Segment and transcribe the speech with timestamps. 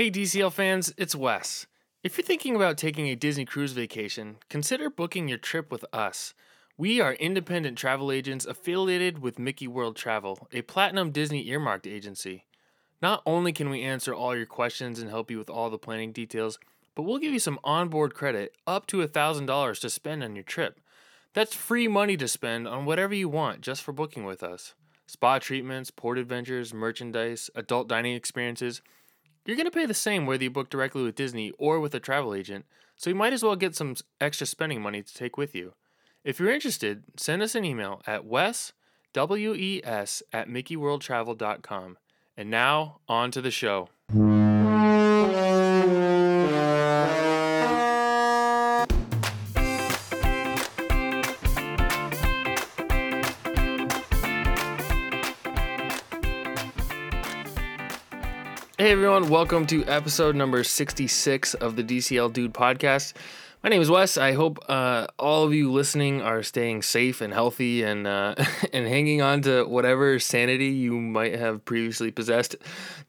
[0.00, 1.66] Hey, DCL fans, it's Wes.
[2.02, 6.32] If you're thinking about taking a Disney cruise vacation, consider booking your trip with us.
[6.78, 12.46] We are independent travel agents affiliated with Mickey World Travel, a platinum Disney earmarked agency.
[13.02, 16.12] Not only can we answer all your questions and help you with all the planning
[16.12, 16.58] details,
[16.94, 20.80] but we'll give you some onboard credit up to $1,000 to spend on your trip.
[21.34, 24.72] That's free money to spend on whatever you want just for booking with us.
[25.06, 28.80] Spa treatments, port adventures, merchandise, adult dining experiences.
[29.44, 32.00] You're going to pay the same whether you book directly with Disney or with a
[32.00, 35.54] travel agent, so you might as well get some extra spending money to take with
[35.54, 35.74] you.
[36.24, 38.74] If you're interested, send us an email at wes,
[39.14, 41.98] W-E-S, at mickeyworldtravel.com.
[42.36, 43.88] And now, on to the show.
[58.80, 63.12] Hey everyone, welcome to episode number 66 of the DCL Dude podcast.
[63.62, 64.16] My name is Wes.
[64.16, 68.36] I hope uh, all of you listening are staying safe and healthy and uh,
[68.72, 72.56] and hanging on to whatever sanity you might have previously possessed.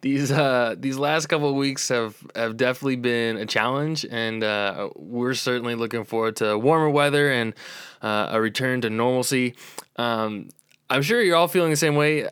[0.01, 5.35] These uh, these last couple weeks have, have definitely been a challenge, and uh, we're
[5.35, 7.53] certainly looking forward to warmer weather and
[8.01, 9.55] uh, a return to normalcy.
[9.95, 10.49] Um,
[10.89, 12.27] I'm sure you're all feeling the same way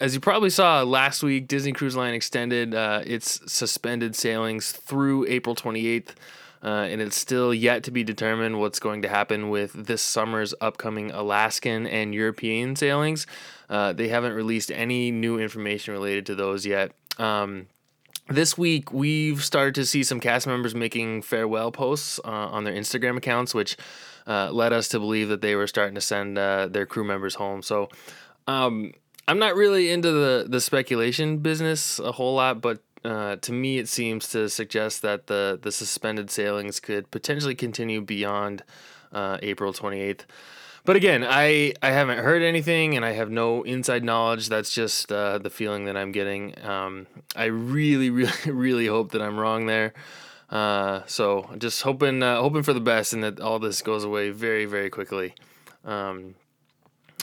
[0.00, 5.26] as you probably saw last week, Disney Cruise Line extended uh, its suspended sailings through
[5.28, 6.14] April 28th,
[6.62, 10.54] uh, and it's still yet to be determined what's going to happen with this summer's
[10.60, 13.26] upcoming Alaskan and European sailings.
[13.68, 16.92] Uh, they haven't released any new information related to those yet.
[17.18, 17.66] Um,
[18.28, 22.74] this week, we've started to see some cast members making farewell posts uh, on their
[22.74, 23.76] Instagram accounts, which
[24.26, 27.34] uh, led us to believe that they were starting to send uh, their crew members
[27.34, 27.60] home.
[27.60, 27.90] So,
[28.46, 28.92] um,
[29.30, 33.78] I'm not really into the the speculation business a whole lot, but uh, to me,
[33.78, 38.64] it seems to suggest that the the suspended sailings could potentially continue beyond
[39.12, 40.22] uh, April 28th.
[40.84, 44.48] But again, I, I haven't heard anything and I have no inside knowledge.
[44.48, 46.60] That's just uh, the feeling that I'm getting.
[46.64, 49.92] Um, I really, really, really hope that I'm wrong there.
[50.48, 54.30] Uh, so just hoping uh, hoping for the best and that all this goes away
[54.30, 55.36] very, very quickly.
[55.84, 56.34] Um,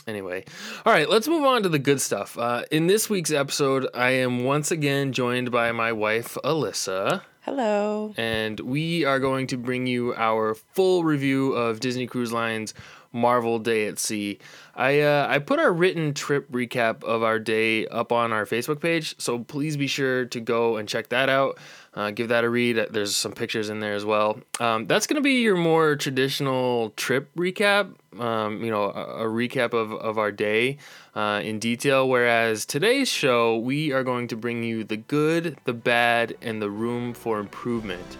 [0.08, 0.42] Anyway,
[0.86, 2.38] all right, let's move on to the good stuff.
[2.38, 7.20] Uh, in this week's episode, I am once again joined by my wife, Alyssa.
[7.42, 8.14] Hello.
[8.16, 12.72] And we are going to bring you our full review of Disney Cruise Line's
[13.12, 14.38] Marvel Day at Sea.
[14.74, 18.80] I uh, I put our written trip recap of our day up on our Facebook
[18.80, 21.58] page, so please be sure to go and check that out.
[21.94, 22.88] Uh, give that a read.
[22.90, 24.38] There's some pictures in there as well.
[24.60, 27.94] Um, that's going to be your more traditional trip recap.
[28.18, 30.78] Um, you know, a, a, recap of, of our day
[31.14, 32.08] uh, in detail.
[32.08, 36.70] Whereas today's show, we are going to bring you the good, the bad, and the
[36.70, 38.16] room for improvement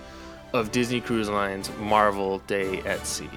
[0.53, 3.29] of Disney Cruise Line's Marvel Day at Sea.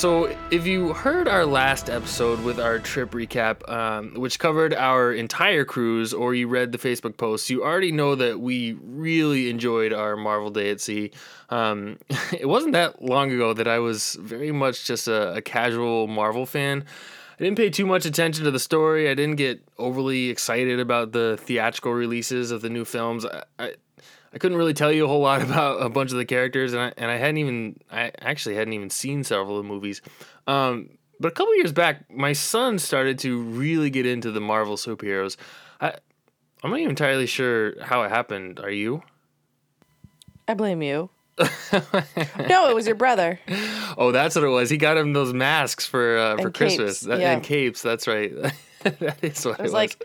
[0.00, 5.12] So if you heard our last episode with our trip recap, um, which covered our
[5.12, 9.92] entire cruise, or you read the Facebook posts, you already know that we really enjoyed
[9.92, 11.10] our Marvel Day at Sea.
[11.50, 11.98] Um,
[12.32, 16.46] it wasn't that long ago that I was very much just a, a casual Marvel
[16.46, 16.86] fan.
[17.38, 19.10] I didn't pay too much attention to the story.
[19.10, 23.26] I didn't get overly excited about the theatrical releases of the new films.
[23.26, 23.74] I, I
[24.32, 26.82] I couldn't really tell you a whole lot about a bunch of the characters, and
[26.82, 30.02] I, and I hadn't even I actually hadn't even seen several of the movies.
[30.46, 34.76] Um, but a couple years back, my son started to really get into the Marvel
[34.76, 35.36] superheroes.
[35.80, 35.94] I
[36.62, 38.60] I'm not even entirely sure how it happened.
[38.60, 39.02] Are you?
[40.46, 41.10] I blame you.
[42.48, 43.40] no, it was your brother.
[43.96, 44.68] Oh, that's what it was.
[44.68, 47.32] He got him those masks for uh, for Christmas that, yeah.
[47.32, 47.80] and capes.
[47.80, 48.32] That's right.
[48.82, 49.72] that is what it was, it was.
[49.72, 50.04] like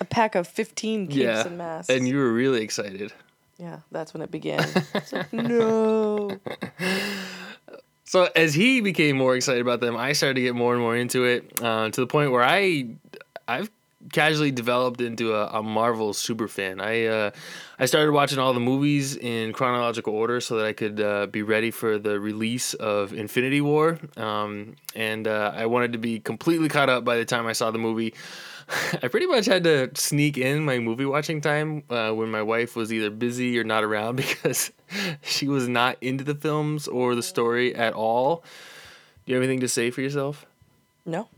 [0.00, 1.46] a pack of fifteen capes yeah.
[1.46, 1.90] and masks.
[1.90, 3.12] And you were really excited.
[3.62, 4.66] Yeah, that's when it began.
[5.12, 6.36] Like, no.
[8.04, 10.96] So as he became more excited about them, I started to get more and more
[10.96, 12.88] into it uh, to the point where I,
[13.46, 13.70] I've
[14.12, 16.80] casually developed into a, a Marvel super fan.
[16.80, 17.30] I uh,
[17.78, 21.42] I started watching all the movies in chronological order so that I could uh, be
[21.42, 26.68] ready for the release of Infinity War, um, and uh, I wanted to be completely
[26.68, 28.12] caught up by the time I saw the movie.
[29.02, 32.76] I pretty much had to sneak in my movie watching time uh, when my wife
[32.76, 34.70] was either busy or not around because
[35.22, 38.44] she was not into the films or the story at all.
[39.24, 40.46] Do you have anything to say for yourself?
[41.06, 41.28] No.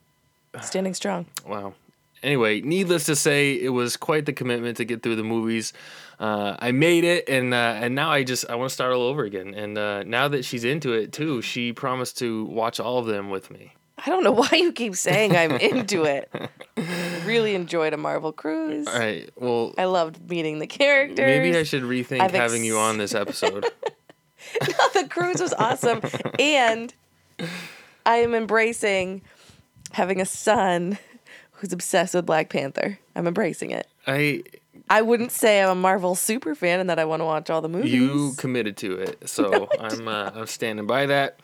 [0.63, 1.27] Standing strong.
[1.47, 1.75] Wow.
[2.23, 5.75] Anyway, needless to say, it was quite the commitment to get through the movies.
[6.19, 9.03] Uh, I made it, and uh, and now I just I want to start all
[9.03, 9.53] over again.
[9.53, 13.29] And uh, now that she's into it too, she promised to watch all of them
[13.29, 13.75] with me.
[14.07, 16.31] I don't know why you keep saying I'm into it.
[17.25, 18.87] Really enjoyed a Marvel cruise.
[18.87, 19.31] All right.
[19.37, 21.25] Well, I loved meeting the characters.
[21.25, 23.65] maybe I should rethink I've having you on this episode.
[24.61, 26.03] the cruise was awesome.
[26.39, 26.93] and
[28.05, 29.23] I am embracing
[29.93, 30.99] having a son
[31.53, 32.99] who's obsessed with Black Panther.
[33.17, 33.87] I'm embracing it.
[34.07, 34.43] I
[34.91, 37.63] I wouldn't say I'm a Marvel super fan and that I want to watch all
[37.63, 37.93] the movies.
[37.93, 41.39] you committed to it, so I'm uh, I'm standing by that.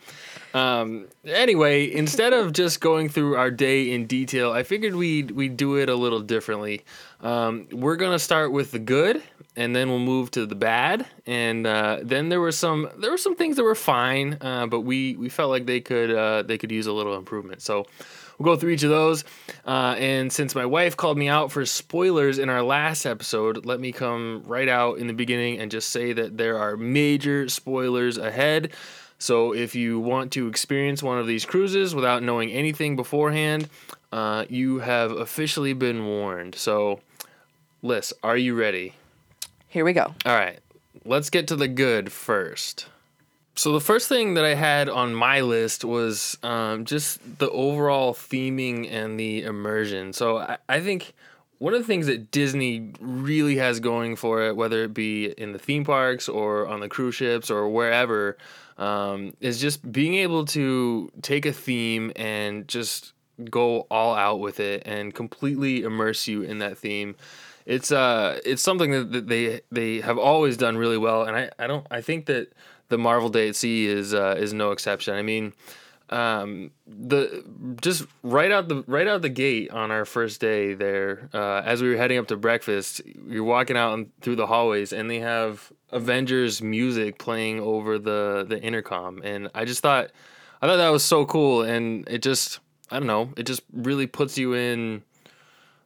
[0.53, 5.57] Um, anyway, instead of just going through our day in detail, I figured we'd we'd
[5.57, 6.83] do it a little differently.
[7.21, 9.21] Um, we're gonna start with the good,
[9.55, 13.17] and then we'll move to the bad, and uh, then there were some there were
[13.17, 16.57] some things that were fine, uh, but we we felt like they could uh, they
[16.57, 17.61] could use a little improvement.
[17.61, 17.85] So.
[18.39, 19.23] We'll go through each of those.
[19.67, 23.79] Uh, and since my wife called me out for spoilers in our last episode, let
[23.79, 28.17] me come right out in the beginning and just say that there are major spoilers
[28.17, 28.73] ahead.
[29.21, 33.69] So if you want to experience one of these cruises without knowing anything beforehand,
[34.11, 36.55] uh, you have officially been warned.
[36.55, 37.01] So,
[37.83, 38.95] Liz, are you ready?
[39.67, 40.15] Here we go.
[40.25, 40.59] All right,
[41.05, 42.87] let's get to the good first.
[43.55, 48.15] So the first thing that I had on my list was um, just the overall
[48.15, 50.13] theming and the immersion.
[50.13, 51.13] So I, I think
[51.59, 55.51] one of the things that Disney really has going for it, whether it be in
[55.51, 58.35] the theme parks or on the cruise ships or wherever,
[58.77, 63.13] um, is just being able to take a theme and just
[63.49, 67.15] go all out with it and completely immerse you in that theme
[67.65, 71.49] it's uh it's something that, that they they have always done really well and I,
[71.57, 72.51] I don't I think that
[72.91, 75.15] the Marvel Day at Sea is uh, is no exception.
[75.15, 75.53] I mean,
[76.11, 77.43] um, the
[77.81, 81.81] just right out the right out the gate on our first day there, uh, as
[81.81, 85.19] we were heading up to breakfast, you're walking out and through the hallways, and they
[85.19, 90.11] have Avengers music playing over the the intercom, and I just thought,
[90.61, 92.59] I thought that was so cool, and it just
[92.91, 95.03] I don't know, it just really puts you in,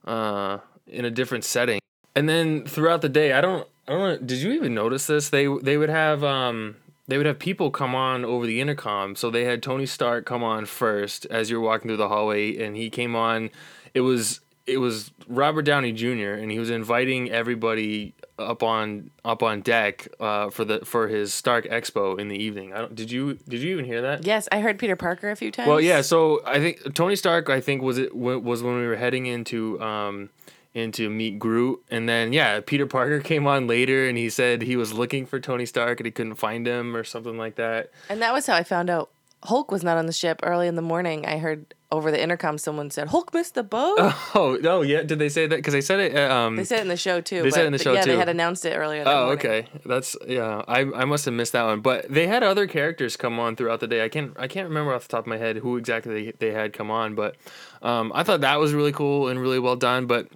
[0.05, 0.57] uh,
[0.87, 1.79] in a different setting.
[2.15, 5.29] And then throughout the day, I don't I don't did you even notice this?
[5.29, 6.77] They they would have um
[7.07, 9.15] they would have people come on over the intercom.
[9.15, 12.75] So they had Tony Stark come on first as you're walking through the hallway, and
[12.75, 13.49] he came on.
[13.93, 16.33] It was it was Robert Downey Jr.
[16.33, 21.33] and he was inviting everybody up on up on deck uh, for the for his
[21.33, 22.73] Stark Expo in the evening.
[22.73, 24.25] I don't, did you did you even hear that?
[24.25, 25.69] Yes, I heard Peter Parker a few times.
[25.69, 26.01] Well, yeah.
[26.01, 27.49] So I think Tony Stark.
[27.49, 30.29] I think was it was when we were heading into um,
[30.75, 34.75] into meet Groot, and then yeah, Peter Parker came on later, and he said he
[34.75, 37.89] was looking for Tony Stark and he couldn't find him or something like that.
[38.09, 39.09] And that was how I found out
[39.43, 41.25] Hulk was not on the ship early in the morning.
[41.25, 43.97] I heard over the intercom someone said Hulk missed the boat.
[44.35, 45.03] Oh no, yeah.
[45.03, 45.55] Did they say that?
[45.55, 46.15] Because they said it.
[46.17, 47.41] uh, Um, They said it in the show too.
[47.43, 48.11] They said but it in the show, yeah, too.
[48.11, 49.03] they had announced it earlier.
[49.05, 49.37] Oh, morning.
[49.37, 49.67] okay.
[49.85, 50.63] That's yeah.
[50.67, 53.79] I I must have missed that one, but they had other characters come on throughout
[53.79, 54.03] the day.
[54.03, 56.51] I can't I can't remember off the top of my head who exactly they, they
[56.51, 57.35] had come on, but
[57.81, 60.05] um, I thought that was really cool and really well done.
[60.07, 60.27] But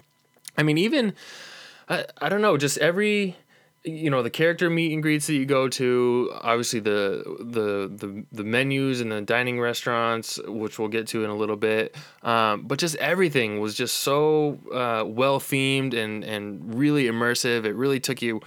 [0.59, 1.13] I mean, even
[1.87, 3.37] I I don't know, just every
[3.85, 8.25] you know the character meet and greets that you go to obviously the the the,
[8.29, 12.63] the menus and the dining restaurants which we'll get to in a little bit um,
[12.63, 17.63] but just everything was just so uh, well themed and and really immersive.
[17.63, 18.41] It really took you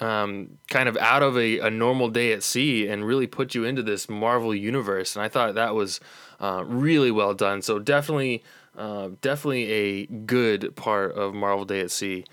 [0.00, 3.64] um, kind of out of a, a normal day at sea and really put you
[3.64, 6.00] into this marvel universe and i thought that was
[6.40, 7.62] uh, really well done.
[7.62, 8.42] So definitely
[8.76, 12.24] uh, definitely a good part of marvel day at sea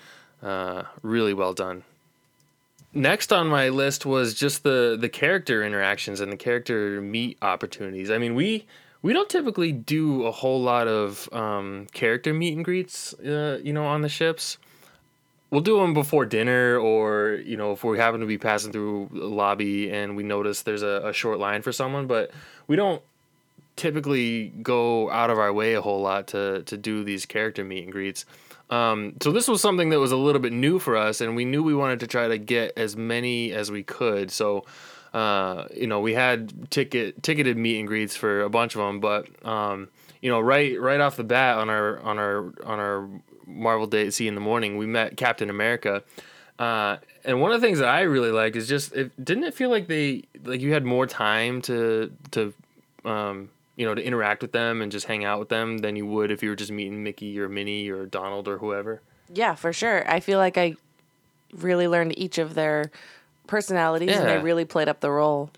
[0.41, 1.83] uh, really well done
[2.93, 8.11] next on my list was just the the character interactions and the character meet opportunities.
[8.11, 8.65] I mean, we
[9.01, 13.73] we don't typically do a whole lot of um, character meet and greets, uh, you
[13.73, 14.57] know, on the ships.
[15.49, 19.09] We'll do them before dinner, or you know, if we happen to be passing through
[19.11, 22.31] the lobby and we notice there's a, a short line for someone, but
[22.67, 23.01] we don't
[23.75, 27.83] typically go out of our way a whole lot to to do these character meet
[27.83, 28.25] and greets.
[28.69, 31.43] Um, so this was something that was a little bit new for us, and we
[31.43, 34.31] knew we wanted to try to get as many as we could.
[34.31, 34.65] So,
[35.13, 39.01] uh, you know, we had ticket ticketed meet and greets for a bunch of them,
[39.01, 39.89] but um,
[40.21, 43.09] you know, right right off the bat on our on our on our
[43.45, 46.03] Marvel Day at Sea in the morning, we met Captain America.
[46.57, 49.53] Uh, and one of the things that I really liked is just it didn't it
[49.53, 52.53] feel like they like you had more time to to
[53.03, 53.49] um,
[53.81, 56.29] you know, to interact with them and just hang out with them than you would
[56.29, 59.01] if you were just meeting Mickey or Minnie or Donald or whoever.
[59.33, 60.07] Yeah, for sure.
[60.07, 60.75] I feel like I
[61.51, 62.91] really learned each of their
[63.47, 65.49] personalities and they really played up the role.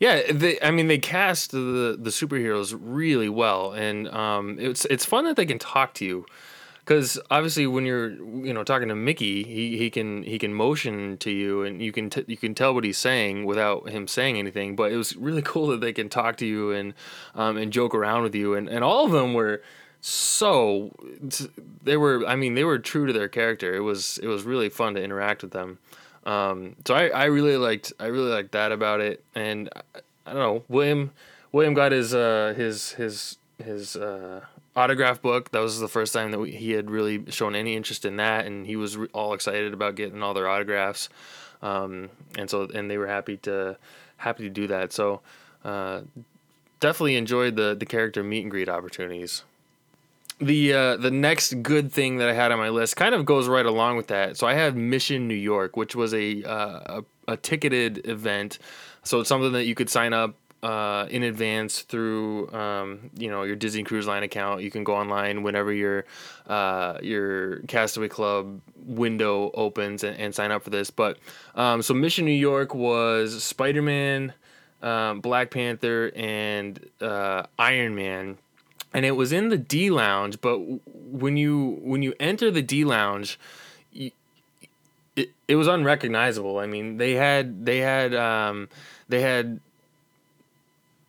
[0.00, 5.04] Yeah, they, I mean, they cast the the superheroes really well, and um, it's it's
[5.04, 6.26] fun that they can talk to you,
[6.88, 11.18] because obviously when you're you know talking to Mickey, he, he can he can motion
[11.18, 14.38] to you, and you can t- you can tell what he's saying without him saying
[14.38, 14.74] anything.
[14.74, 16.94] But it was really cool that they can talk to you and
[17.34, 19.62] um, and joke around with you, and and all of them were
[20.00, 20.96] so
[21.84, 23.74] they were I mean they were true to their character.
[23.74, 25.78] It was it was really fun to interact with them.
[26.24, 30.32] Um, so I, I really liked I really liked that about it, and I, I
[30.32, 31.10] don't know William
[31.52, 34.40] William got his uh, his his his uh,
[34.78, 35.50] autograph book.
[35.50, 38.46] That was the first time that we, he had really shown any interest in that,
[38.46, 41.08] and he was re- all excited about getting all their autographs.
[41.62, 43.76] Um, and so and they were happy to
[44.18, 44.92] happy to do that.
[44.92, 45.20] So
[45.64, 46.02] uh,
[46.80, 49.42] definitely enjoyed the the character meet and greet opportunities
[50.40, 53.48] the uh, the next good thing that I had on my list kind of goes
[53.48, 54.36] right along with that.
[54.36, 58.58] So I have Mission New York, which was a uh, a, a ticketed event.
[59.02, 63.42] So it's something that you could sign up uh, in advance through um, you know
[63.42, 64.62] your Disney Cruise Line account.
[64.62, 66.04] You can go online whenever your
[66.46, 70.90] uh, your Castaway Club window opens and, and sign up for this.
[70.90, 71.18] But
[71.54, 74.32] um, so Mission New York was Spider Man,
[74.82, 78.38] um, Black Panther, and uh, Iron Man
[78.94, 80.40] and it was in the D lounge.
[80.40, 83.38] But when you when you enter the D lounge,
[85.18, 86.58] it, it was unrecognizable.
[86.58, 88.68] I mean, they had they had um,
[89.08, 89.60] they had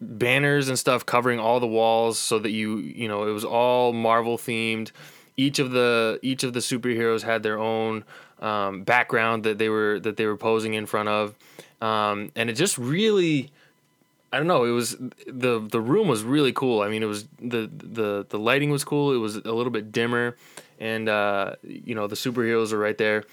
[0.02, 3.94] banners and stuff covering all the walls so that you you know it was all
[3.94, 4.92] Marvel themed.
[5.38, 8.04] Each of the each of the superheroes had their own
[8.42, 11.36] um, background that they were that they were posing in front of,
[11.82, 13.52] um, and it just really
[14.32, 14.64] I don't know.
[14.64, 14.96] It was
[15.28, 16.82] the the room was really cool.
[16.82, 19.14] I mean, it was the the the lighting was cool.
[19.14, 20.36] It was a little bit dimmer,
[20.80, 23.24] and uh, you know the superheroes are right there,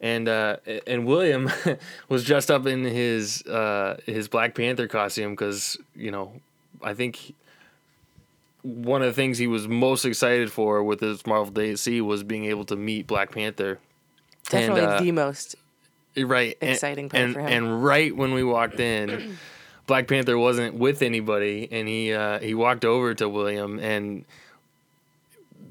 [0.00, 1.50] and uh, and William
[2.08, 6.32] was dressed up in his uh, his Black Panther costume because you know
[6.82, 7.34] I think
[8.62, 12.00] one of the things he was most excited for with his Marvel Day at Sea
[12.00, 13.78] was being able to meet Black Panther.
[14.48, 15.56] Definitely uh, the most.
[16.16, 17.48] right and- exciting part and, for him.
[17.48, 19.38] and right when we walked in
[19.86, 24.24] black panther wasn't with anybody and he uh, he walked over to william and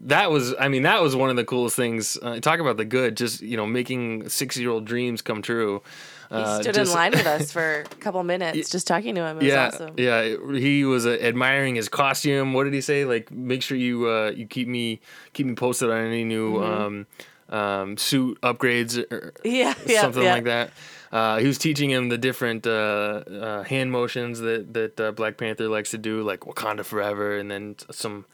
[0.06, 2.86] that was i mean that was one of the coolest things uh, talk about the
[2.86, 5.82] good just you know making six year old dreams come true
[6.30, 9.22] He Uh, stood just- in line with us for a couple minutes just talking to
[9.22, 9.38] him.
[9.38, 9.94] It was yeah, awesome.
[9.98, 10.36] yeah.
[10.58, 12.54] He was uh, admiring his costume.
[12.56, 13.06] What did he say?
[13.06, 15.00] Like, make sure you uh, you keep me
[15.34, 17.06] keep me posted on any new um,
[17.50, 20.34] um, suit upgrades or Yeah, yeah, something yeah.
[20.34, 20.72] like that.
[21.12, 25.38] Uh, he was teaching him the different uh, uh, hand motions that that uh, Black
[25.38, 28.26] Panther likes to do, like Wakanda Forever, and then some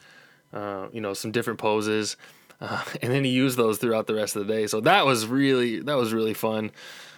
[0.53, 2.17] uh, you know some different poses.
[2.63, 4.67] Uh, and then he used those throughout the rest of the day.
[4.67, 6.69] So that was really that was really fun.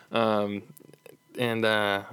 [0.10, 0.64] Um,
[1.38, 2.04] and uh,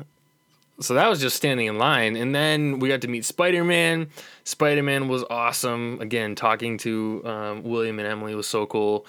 [0.81, 4.09] so that was just standing in line and then we got to meet spider-man
[4.45, 9.05] spider-man was awesome again talking to um, william and emily was so cool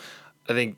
[0.50, 0.78] i think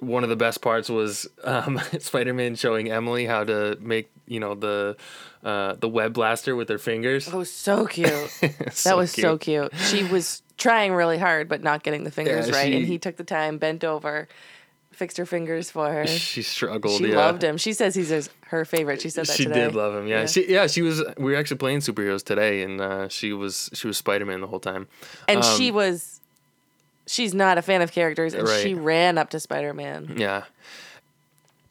[0.00, 4.54] one of the best parts was um, spider-man showing emily how to make you know
[4.54, 4.96] the
[5.44, 8.08] uh, the web blaster with her fingers Oh, so cute.
[8.84, 9.74] that was so cute.
[9.74, 12.72] She was trying really hard, but not getting the fingers Yeah, right.
[12.72, 14.28] And he took the time, bent over,
[14.92, 16.06] fixed her fingers for her.
[16.06, 17.16] she struggled She yeah.
[17.16, 17.56] loved him.
[17.56, 19.00] She says he's his, her favorite.
[19.00, 19.60] She said that she today.
[19.60, 20.06] did love him.
[20.06, 20.20] Yeah.
[20.20, 20.26] Yeah.
[20.26, 23.86] She yeah, she was we were actually playing superheroes today and uh, she was she
[23.86, 24.88] was Spider-Man the whole time.
[25.26, 26.20] And Um, she was,
[27.06, 30.14] she's not a fan of characters, and she ran up to Spider Man.
[30.16, 30.44] Yeah.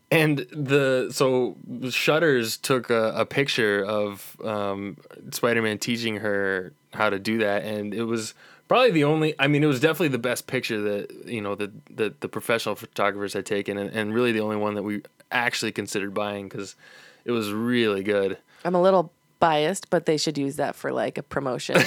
[0.09, 1.55] And the so
[1.89, 4.97] Shutters took a, a picture of um,
[5.31, 8.33] Spider-Man teaching her how to do that, and it was
[8.71, 9.35] probably the only.
[9.37, 12.75] I mean, it was definitely the best picture that you know that that the professional
[12.75, 16.77] photographers had taken, and, and really the only one that we actually considered buying because
[17.25, 18.37] it was really good.
[18.63, 19.11] I'm a little
[19.41, 21.75] biased, but they should use that for like a promotion,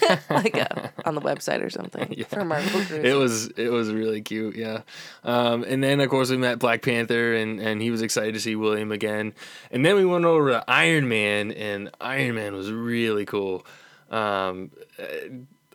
[0.30, 3.04] like a, on the website or something for Marvel Cruise.
[3.04, 4.80] It was it was really cute, yeah.
[5.24, 8.40] Um, and then of course we met Black Panther, and and he was excited to
[8.40, 9.34] see William again.
[9.70, 13.66] And then we went over to Iron Man, and Iron Man was really cool.
[14.10, 15.04] Um, uh,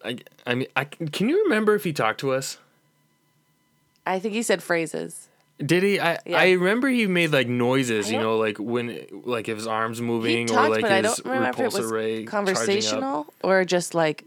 [0.06, 2.58] I I mean, I can you remember if he talked to us?
[4.06, 5.28] I think he said phrases.
[5.64, 6.00] Did he?
[6.00, 6.38] I Yeah.
[6.38, 10.48] I remember he made like noises, you know, like when like if his arms moving
[10.48, 14.26] talked, or like his don't remember if it repulsor was ray conversational or just like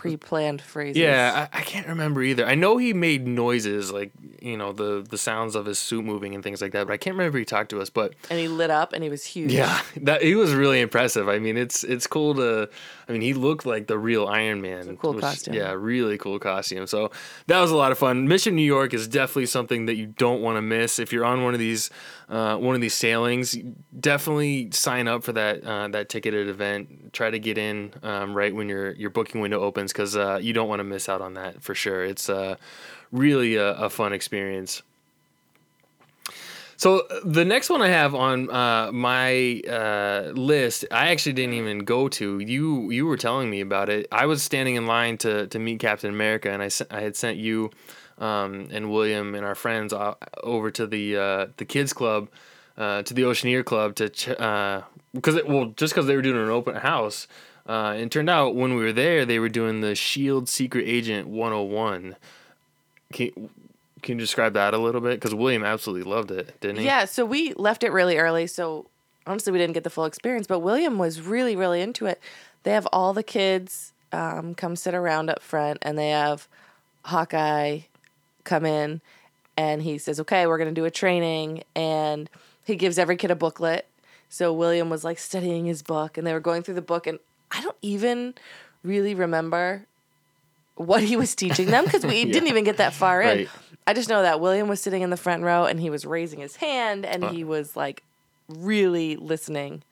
[0.00, 0.96] pre-planned phrases.
[0.96, 2.46] Yeah, I, I can't remember either.
[2.46, 6.34] I know he made noises like you know the the sounds of his suit moving
[6.34, 7.90] and things like that, but I can't remember he talked to us.
[7.90, 9.52] But and he lit up and he was huge.
[9.52, 11.28] yeah, that he was really impressive.
[11.28, 12.68] I mean, it's it's cool to.
[13.10, 14.96] I mean, he looked like the real Iron Man.
[14.96, 15.54] cool costume.
[15.54, 16.86] Yeah, really cool costume.
[16.86, 17.10] So
[17.48, 18.28] that was a lot of fun.
[18.28, 21.42] Mission New York is definitely something that you don't want to miss if you're on
[21.42, 21.90] one of these
[22.28, 23.58] uh, one of these sailings.
[23.98, 27.12] Definitely sign up for that uh, that ticketed event.
[27.12, 30.52] Try to get in um, right when your your booking window opens because uh, you
[30.52, 32.04] don't want to miss out on that for sure.
[32.04, 32.54] It's uh,
[33.10, 34.82] really a, a fun experience.
[36.80, 41.52] So uh, the next one I have on uh, my uh, list, I actually didn't
[41.52, 42.38] even go to.
[42.38, 44.08] You you were telling me about it.
[44.10, 47.36] I was standing in line to to meet Captain America, and I I had sent
[47.36, 47.70] you
[48.16, 49.92] um, and William and our friends
[50.42, 52.30] over to the uh, the kids club,
[52.78, 54.80] uh, to the Oceaneer Club to ch- uh,
[55.12, 57.28] because well just because they were doing an open house.
[57.68, 61.28] Uh, and turned out when we were there, they were doing the Shield Secret Agent
[61.28, 62.16] 101.
[63.12, 63.50] Can,
[64.02, 65.12] can you describe that a little bit?
[65.20, 66.84] Because William absolutely loved it, didn't he?
[66.84, 68.86] Yeah, so we left it really early, so
[69.26, 72.20] honestly we didn't get the full experience, but William was really, really into it.
[72.62, 76.48] They have all the kids um, come sit around up front and they have
[77.04, 77.80] Hawkeye
[78.44, 79.00] come in
[79.56, 82.28] and he says, Okay, we're gonna do a training and
[82.64, 83.86] he gives every kid a booklet.
[84.28, 87.18] So William was like studying his book and they were going through the book and
[87.50, 88.34] I don't even
[88.82, 89.86] really remember
[90.76, 93.38] what he was teaching them because we didn't even get that far in.
[93.38, 93.48] Right.
[93.90, 96.38] I just know that William was sitting in the front row and he was raising
[96.38, 98.04] his hand and he was like
[98.48, 99.82] really listening.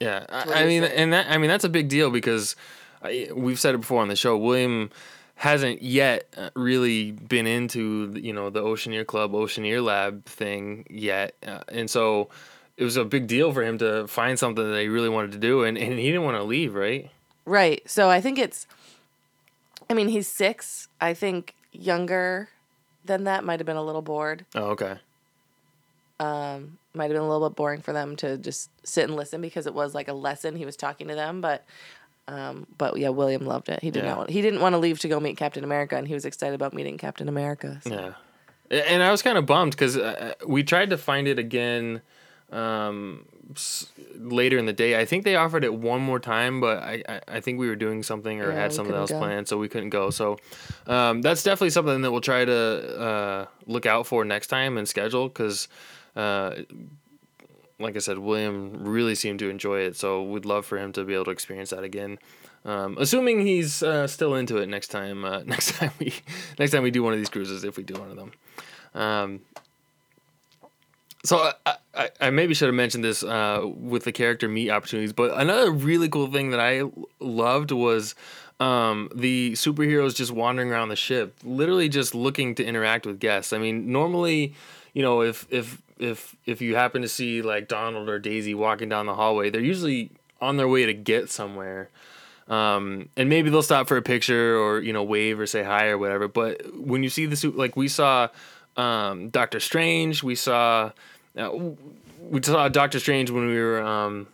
[0.00, 2.56] Yeah, I, I mean, and that I mean that's a big deal because
[3.00, 4.36] I, we've said it before on the show.
[4.36, 4.90] William
[5.36, 11.36] hasn't yet uh, really been into you know the Oceaneer Club, Oceaneer Lab thing yet,
[11.46, 12.30] uh, and so
[12.76, 15.38] it was a big deal for him to find something that he really wanted to
[15.38, 17.08] do, and, and he didn't want to leave, right?
[17.46, 17.88] Right.
[17.88, 18.66] So I think it's,
[19.88, 20.88] I mean, he's six.
[21.00, 22.48] I think younger
[23.04, 24.44] than that might have been a little bored.
[24.54, 24.96] Oh, okay.
[26.20, 29.40] Um, might have been a little bit boring for them to just sit and listen
[29.40, 30.54] because it was like a lesson.
[30.56, 31.64] He was talking to them, but.
[32.26, 33.80] Um, but yeah, William loved it.
[33.82, 34.08] He did Yeah.
[34.10, 34.30] not want.
[34.30, 36.72] He didn't want to leave to go meet Captain America, and he was excited about
[36.72, 37.80] meeting Captain America.
[37.86, 38.14] so-
[38.70, 42.00] Yeah, and I was kind of bummed because uh, we tried to find it again
[42.54, 44.98] um, s- later in the day.
[45.00, 47.76] I think they offered it one more time, but I, I, I think we were
[47.76, 49.18] doing something or Yeah, had something else go.
[49.18, 50.10] planned, so we couldn't go.
[50.10, 50.38] So
[50.86, 54.88] um, that's definitely something that we'll try to uh, look out for next time and
[54.88, 55.68] schedule because.
[56.16, 56.62] Uh,
[57.80, 61.02] like I said, William really seemed to enjoy it, so we'd love for him to
[61.02, 62.18] be able to experience that again.
[62.64, 65.24] Um, assuming he's uh, still into it next time.
[65.24, 66.14] Uh, next time we,
[66.58, 68.32] next time we do one of these cruises, if we do one of them.
[68.94, 69.40] Um,
[71.24, 75.12] so I, I, I maybe should have mentioned this uh, with the character meet opportunities,
[75.12, 76.82] but another really cool thing that I
[77.18, 78.14] loved was
[78.60, 83.52] um, the superheroes just wandering around the ship, literally just looking to interact with guests.
[83.52, 84.54] I mean, normally,
[84.92, 88.88] you know, if if if if you happen to see like Donald or Daisy walking
[88.88, 90.10] down the hallway, they're usually
[90.40, 91.88] on their way to get somewhere.
[92.48, 95.86] Um, and maybe they'll stop for a picture or you know wave or say hi
[95.86, 96.28] or whatever.
[96.28, 98.28] But when you see the suit, like we saw
[98.76, 100.92] um, Doctor Strange, we saw
[101.36, 101.50] uh,
[102.20, 104.28] we saw Doctor Strange when we were um,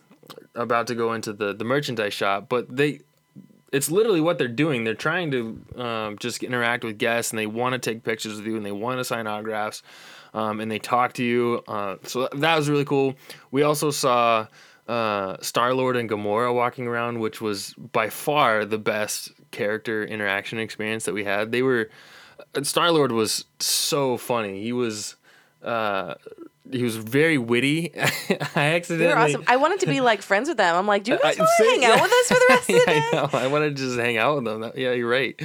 [0.55, 2.47] about to go into the the merchandise shop.
[2.49, 3.01] But they,
[3.71, 4.83] it's literally what they're doing.
[4.83, 8.45] They're trying to um, just interact with guests and they want to take pictures with
[8.45, 9.83] you and they want to sign autographs.
[10.33, 11.61] Um, and they talk to you.
[11.67, 13.15] Uh, so that was really cool.
[13.51, 14.47] We also saw
[14.87, 20.57] uh, Star Lord and Gamora walking around, which was by far the best character interaction
[20.57, 21.51] experience that we had.
[21.51, 21.89] They were
[22.63, 24.61] Star Lord was so funny.
[24.63, 25.15] He was
[25.63, 26.15] uh,
[26.69, 27.91] he was very witty.
[28.55, 29.43] I accidentally They were awesome.
[29.47, 30.75] I wanted to be like friends with them.
[30.75, 32.75] I'm like, do you guys want to hang out with us for the rest of
[32.75, 32.97] the day?
[32.97, 33.29] I know.
[33.33, 34.71] I wanted to just hang out with them.
[34.75, 35.39] Yeah, you're right.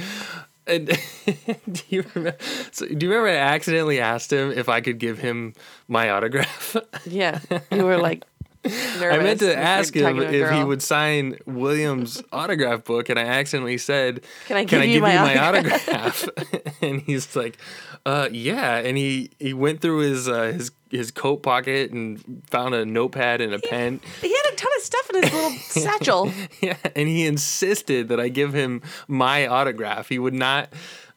[0.67, 0.87] And
[1.71, 2.37] do you remember?
[2.71, 5.53] So, do you remember I accidentally asked him if I could give him
[5.87, 6.75] my autograph?
[7.05, 7.39] Yeah,
[7.71, 8.25] you were like.
[8.65, 13.09] I meant to ask him talking to a if he would sign William's autograph book,
[13.09, 15.87] and I accidentally said, Can I "Can give I you give my you my autograph?"
[15.89, 17.57] autograph?" and he's like,
[18.05, 22.73] "Uh, yeah." And he he went through his uh, his his coat pocket and found
[22.73, 23.99] a notepad and a pen.
[24.21, 26.31] He had a ton of stuff in his little satchel.
[26.61, 30.09] Yeah, and he insisted that I give him my autograph.
[30.09, 30.69] He would not.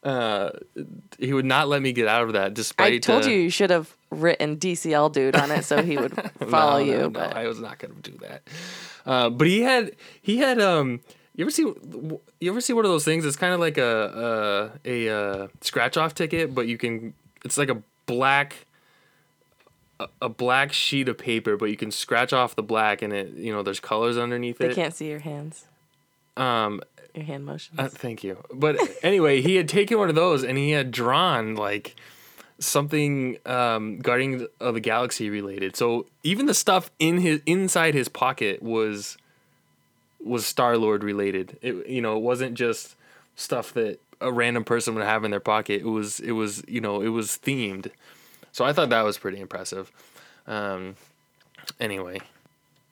[0.03, 0.51] Uh,
[1.19, 2.95] he would not let me get out of that, despite.
[2.95, 6.15] I told uh, you you should have written DCL dude on it so he would
[6.49, 6.99] follow no, you.
[6.99, 8.43] No, but I was not going to do that.
[9.05, 11.01] Uh, but he had he had um.
[11.37, 13.25] You ever see you ever see one of those things?
[13.25, 17.15] It's kind of like a a, a uh, scratch off ticket, but you can.
[17.45, 18.67] It's like a black.
[20.23, 23.53] a- black sheet of paper, but you can scratch off the black, and it you
[23.53, 24.69] know there's colors underneath they it.
[24.71, 25.67] They can't see your hands.
[27.15, 27.79] Your hand motions.
[27.79, 28.43] Uh, thank you.
[28.53, 31.97] But anyway, he had taken one of those and he had drawn like
[32.59, 35.77] something um, Guardians of the Galaxy related.
[35.77, 39.17] So even the stuff in his inside his pocket was
[40.23, 41.59] was Star Lord related.
[41.63, 42.95] It you know it wasn't just
[43.35, 45.81] stuff that a random person would have in their pocket.
[45.81, 47.91] It was it was you know it was themed.
[48.53, 49.91] So I thought that was pretty impressive.
[50.47, 50.97] Um,
[51.79, 52.21] anyway,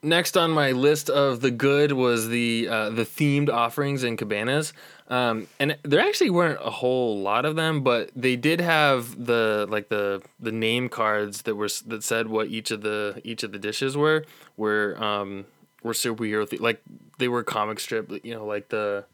[0.03, 4.73] next on my list of the good was the uh, the themed offerings and cabanas.
[5.09, 9.67] Um, and there actually weren't a whole lot of them, but they did have the
[9.69, 13.53] like the the name cards that were that said what each of the each of
[13.53, 14.25] the dishes were
[14.57, 15.47] were um
[15.83, 16.83] were superhero the- like
[17.19, 19.05] they were comic strip you know like the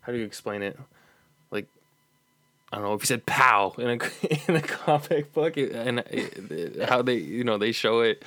[0.00, 0.78] how do you explain it
[2.70, 3.98] I don't know if you said "pow" in a
[4.48, 6.04] in a comic book and
[6.86, 8.22] how they you know they show it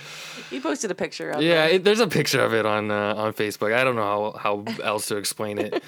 [0.49, 1.75] you posted a picture of yeah, it.
[1.75, 3.73] it, there's a picture of it on uh, on Facebook.
[3.73, 5.83] I don't know how, how else to explain it.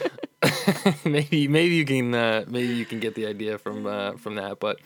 [1.06, 4.60] maybe maybe you can uh, maybe you can get the idea from uh, from that.
[4.60, 4.80] But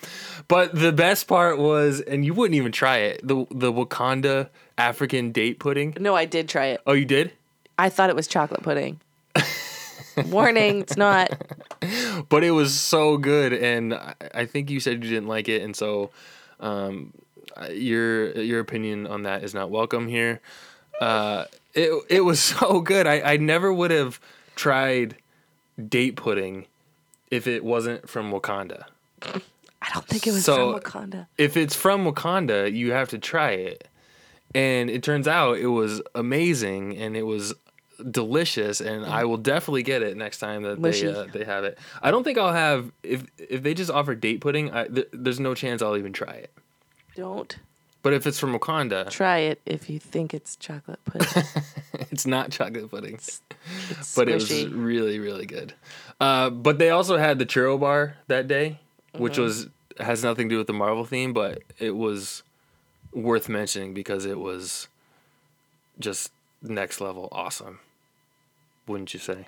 [0.48, 5.32] but the best part was, and you wouldn't even try it the the Wakanda African
[5.32, 5.96] date pudding.
[6.00, 6.82] No, I did try it.
[6.88, 7.34] Oh, you did?
[7.78, 9.00] I thought it was chocolate pudding.
[10.26, 11.30] Warning, it's not.
[12.30, 15.62] But it was so good, and I, I think you said you didn't like it,
[15.62, 16.10] and so
[16.60, 17.14] um,
[17.72, 20.42] your your opinion on that is not welcome here.
[21.00, 23.06] Uh, it it was so good.
[23.06, 24.20] I, I never would have
[24.56, 25.16] tried
[25.88, 26.66] date pudding
[27.30, 28.86] if it wasn't from Wakanda.
[29.24, 31.28] I don't think it was So- from Wakanda.
[31.38, 33.88] If it's from Wakanda, you have to try it.
[34.56, 37.54] And it turns out it was amazing and it was
[38.12, 41.78] delicious and I will definitely get it next time that they uh, they have it.
[42.02, 45.40] I don't think I'll have if if they just offer date pudding, I, th- there's
[45.40, 46.52] no chance I'll even try it.
[47.16, 47.58] Don't
[48.04, 51.44] But if it's from Wakanda, try it if you think it's chocolate pudding.
[52.12, 53.16] it's not chocolate pudding.
[53.16, 53.42] It's
[54.16, 55.74] but it was really really good.
[56.20, 58.80] Uh, but they also had the churro bar that day,
[59.14, 59.42] which Mm-hmm.
[59.44, 59.68] was
[60.00, 62.44] has nothing to do with the Marvel theme, but it was
[63.14, 64.88] worth mentioning because it was
[66.00, 66.32] just
[66.62, 67.80] next level awesome.
[68.88, 69.47] Wouldn't you say?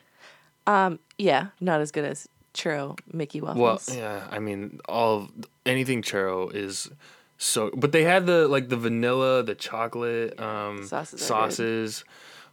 [0.68, 3.90] Um, yeah, not as good as churro Mickey waffles.
[3.90, 4.28] Well, yeah.
[4.30, 5.32] I mean, all of,
[5.66, 6.90] anything churro is
[7.38, 7.72] so.
[7.76, 12.04] But they had the like the vanilla, the chocolate um, Sauces sauces.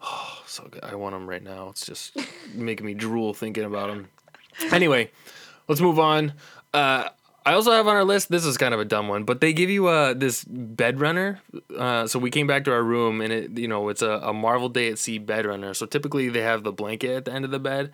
[0.02, 0.84] Oh, so good!
[0.84, 1.68] I want them right now.
[1.70, 2.16] It's just
[2.54, 4.08] making me drool thinking about them.
[4.72, 5.10] Anyway,
[5.68, 6.32] let's move on.
[6.72, 7.08] Uh,
[7.46, 8.28] I also have on our list.
[8.28, 11.40] This is kind of a dumb one, but they give you uh, this bed runner.
[11.78, 14.32] Uh, so we came back to our room, and it you know it's a, a
[14.32, 15.72] Marvel Day at Sea bed runner.
[15.72, 17.92] So typically they have the blanket at the end of the bed,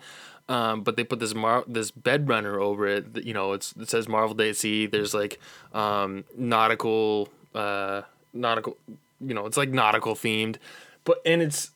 [0.49, 3.23] um, but they put this mar- this bed runner over it.
[3.23, 4.87] You know, it's it says Marvel Day at Sea.
[4.87, 5.39] There's like
[5.71, 8.01] um, nautical, uh,
[8.33, 8.75] nautical.
[9.21, 10.57] You know, it's like nautical themed,
[11.03, 11.69] but and it's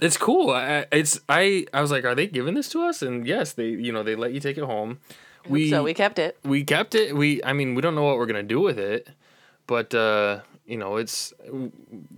[0.00, 0.50] it's cool.
[0.50, 3.00] I, it's I I was like, are they giving this to us?
[3.00, 4.98] And yes, they you know they let you take it home.
[5.48, 6.38] We so we kept it.
[6.44, 7.14] we kept it.
[7.16, 9.08] We I mean we don't know what we're gonna do with it,
[9.66, 11.32] but uh, you know it's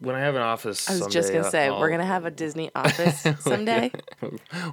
[0.00, 0.88] when I have an office.
[0.88, 3.90] I was just gonna say I'll- we're gonna have a Disney office someday.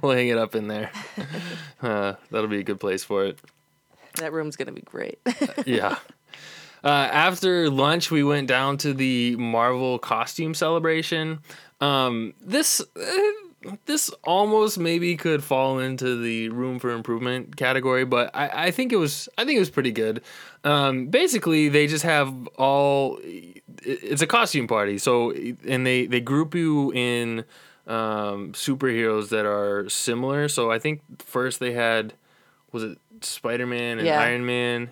[0.02, 0.90] we'll hang it up in there.
[1.82, 3.38] uh, that'll be a good place for it.
[4.16, 5.18] that room's gonna be great.
[5.66, 5.98] yeah.
[6.84, 11.40] Uh, after lunch, we went down to the Marvel costume celebration.
[11.80, 13.10] Um, this uh,
[13.86, 18.92] this almost maybe could fall into the room for improvement category, but I, I think
[18.92, 20.22] it was I think it was pretty good.
[20.64, 23.18] Um, basically, they just have all
[23.82, 24.98] it's a costume party.
[24.98, 25.32] So
[25.66, 27.44] and they they group you in
[27.86, 30.48] um, superheroes that are similar.
[30.48, 32.14] So I think first they had
[32.72, 34.20] was it Spider Man and Yeah.
[34.20, 34.90] Iron Man.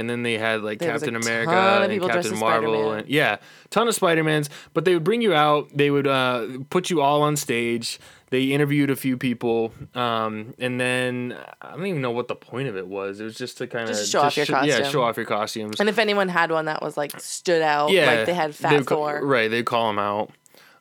[0.00, 3.36] And then they had like There Captain America and Captain Marvel and yeah,
[3.70, 4.48] ton of Spider Mans.
[4.74, 5.68] But they would bring you out.
[5.74, 8.00] They would uh, put you all on stage.
[8.30, 12.68] They interviewed a few people, um, and then I don't even know what the point
[12.68, 13.18] of it was.
[13.20, 14.92] It was just to kind of Just show off your Yeah, costume.
[14.92, 15.80] show off your costumes.
[15.80, 18.70] and if anyone had one that was like stood out, yeah, like they had Fat
[18.70, 19.20] they'd ca- Thor.
[19.24, 19.50] right?
[19.50, 20.30] They call them out.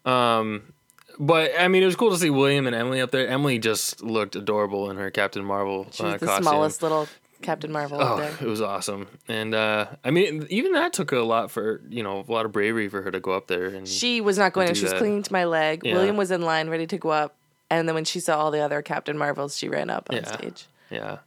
[0.05, 0.73] Um,
[1.19, 3.27] but I mean, it was cool to see William and Emily up there.
[3.27, 6.43] Emily just looked adorable in her Captain Marvel She was uh, the costume.
[6.43, 7.07] smallest little
[7.41, 8.31] Captain Marvel Oh, there.
[8.41, 12.25] it was awesome, and uh, I mean, even that took a lot for you know
[12.27, 14.67] a lot of bravery for her to go up there and She was not going
[14.67, 14.75] to.
[14.75, 14.97] She was that.
[14.99, 15.81] clinging to my leg.
[15.83, 15.93] Yeah.
[15.93, 17.35] William was in line, ready to go up.
[17.71, 20.31] And then when she saw all the other Captain Marvels, she ran up on Yeah.
[20.37, 20.65] stage.
[20.89, 21.19] Yeah.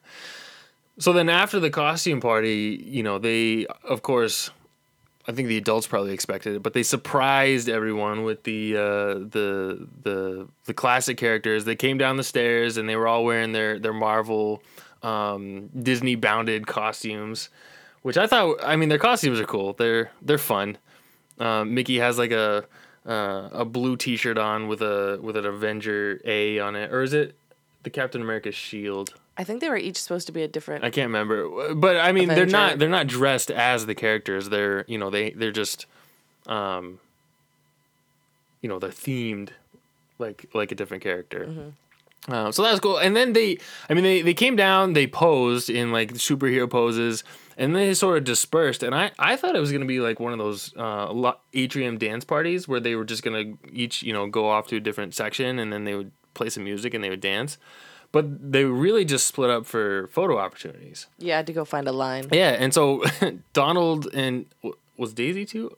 [0.98, 4.51] So then after the costume party, you know, they of course
[5.27, 8.81] I think the adults probably expected it, but they surprised everyone with the uh,
[9.14, 11.64] the the the classic characters.
[11.64, 14.62] They came down the stairs and they were all wearing their their Marvel
[15.03, 17.49] um, Disney bounded costumes,
[18.03, 19.73] which I thought I mean their costumes are cool.
[19.75, 20.79] They're they're fun.
[21.38, 22.65] Um, Mickey has like a
[23.07, 27.12] uh, a blue T-shirt on with a with an Avenger A on it, or is
[27.12, 27.35] it
[27.83, 29.15] the Captain America shield?
[29.37, 30.85] I think they were each supposed to be a different.
[30.85, 34.51] I can't remember, but I mean, they're not they're not dressed as the characters.
[34.51, 35.87] They're you know they they're just,
[36.47, 37.01] um,
[38.61, 39.51] you know they're themed,
[40.19, 41.73] like like a different character.
[42.29, 42.99] Uh, so that was cool.
[42.99, 43.59] And then they,
[43.89, 47.25] I mean, they, they came down, they posed in like superhero poses,
[47.57, 48.83] and then they sort of dispersed.
[48.83, 52.25] And I, I thought it was gonna be like one of those uh, atrium dance
[52.25, 55.59] parties where they were just gonna each you know go off to a different section,
[55.59, 57.59] and then they would play some music and they would dance.
[58.13, 61.07] But they really just split up for photo opportunities.
[61.19, 62.29] You had to go find a line.
[62.31, 63.03] Yeah, and so
[63.53, 64.47] Donald and
[64.97, 65.77] was Daisy too.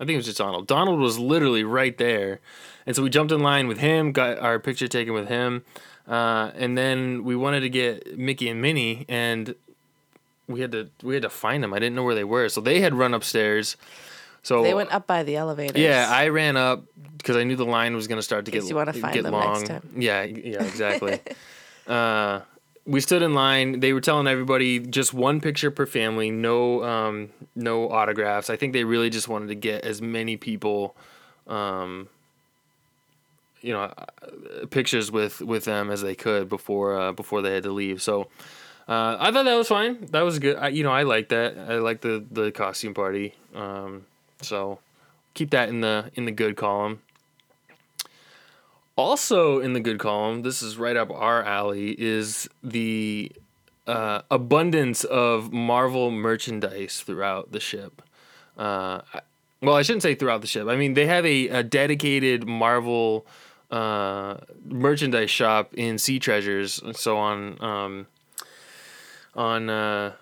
[0.00, 0.66] I think it was just Donald.
[0.66, 2.40] Donald was literally right there,
[2.86, 5.64] and so we jumped in line with him, got our picture taken with him,
[6.08, 9.54] uh, and then we wanted to get Mickey and Minnie, and
[10.46, 11.74] we had to we had to find them.
[11.74, 13.76] I didn't know where they were, so they had run upstairs.
[14.44, 15.78] So They went up by the elevator.
[15.78, 16.84] yeah, I ran up
[17.18, 19.24] because I knew the line was going to start to get you wanna find get
[19.24, 19.58] them long.
[19.58, 19.90] next time.
[19.96, 21.18] Yeah, yeah, exactly.
[21.88, 22.40] uh,
[22.88, 23.80] we stood in line.
[23.80, 28.48] They were telling everybody just one picture per family, no um, no autographs.
[28.48, 30.96] I think they really just wanted to get as many people,
[31.46, 32.08] um,
[33.60, 34.06] you know, uh,
[34.70, 38.02] pictures with with them as they could before uh, before they had to leave.
[38.02, 38.28] So.
[38.88, 40.06] Uh, I thought that was fine.
[40.12, 40.56] That was good.
[40.56, 41.58] I, you know, I like that.
[41.58, 43.34] I like the the costume party.
[43.54, 44.06] Um,
[44.40, 44.78] so
[45.34, 47.02] keep that in the in the good column.
[48.98, 53.30] Also in the good column, this is right up our alley, is the
[53.86, 58.02] uh, abundance of Marvel merchandise throughout the ship.
[58.58, 59.02] Uh,
[59.62, 60.66] well, I shouldn't say throughout the ship.
[60.66, 63.24] I mean, they have a, a dedicated Marvel
[63.70, 66.82] uh, merchandise shop in Sea Treasures.
[66.94, 68.06] So on um,
[69.36, 70.12] on uh,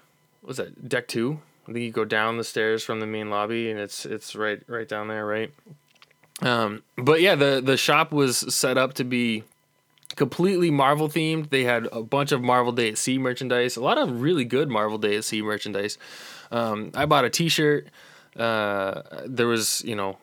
[0.43, 1.41] what's that deck two?
[1.67, 4.63] I think you go down the stairs from the main lobby, and it's it's right
[4.67, 5.51] right down there, right?
[6.43, 9.45] Um, but yeah, the the shop was set up to be
[10.17, 11.51] completely Marvel themed.
[11.51, 14.69] They had a bunch of Marvel Day at Sea merchandise, a lot of really good
[14.69, 15.99] Marvel Day at Sea merchandise.
[16.51, 17.89] Um, I bought a T-shirt.
[18.37, 20.19] Uh, there was you know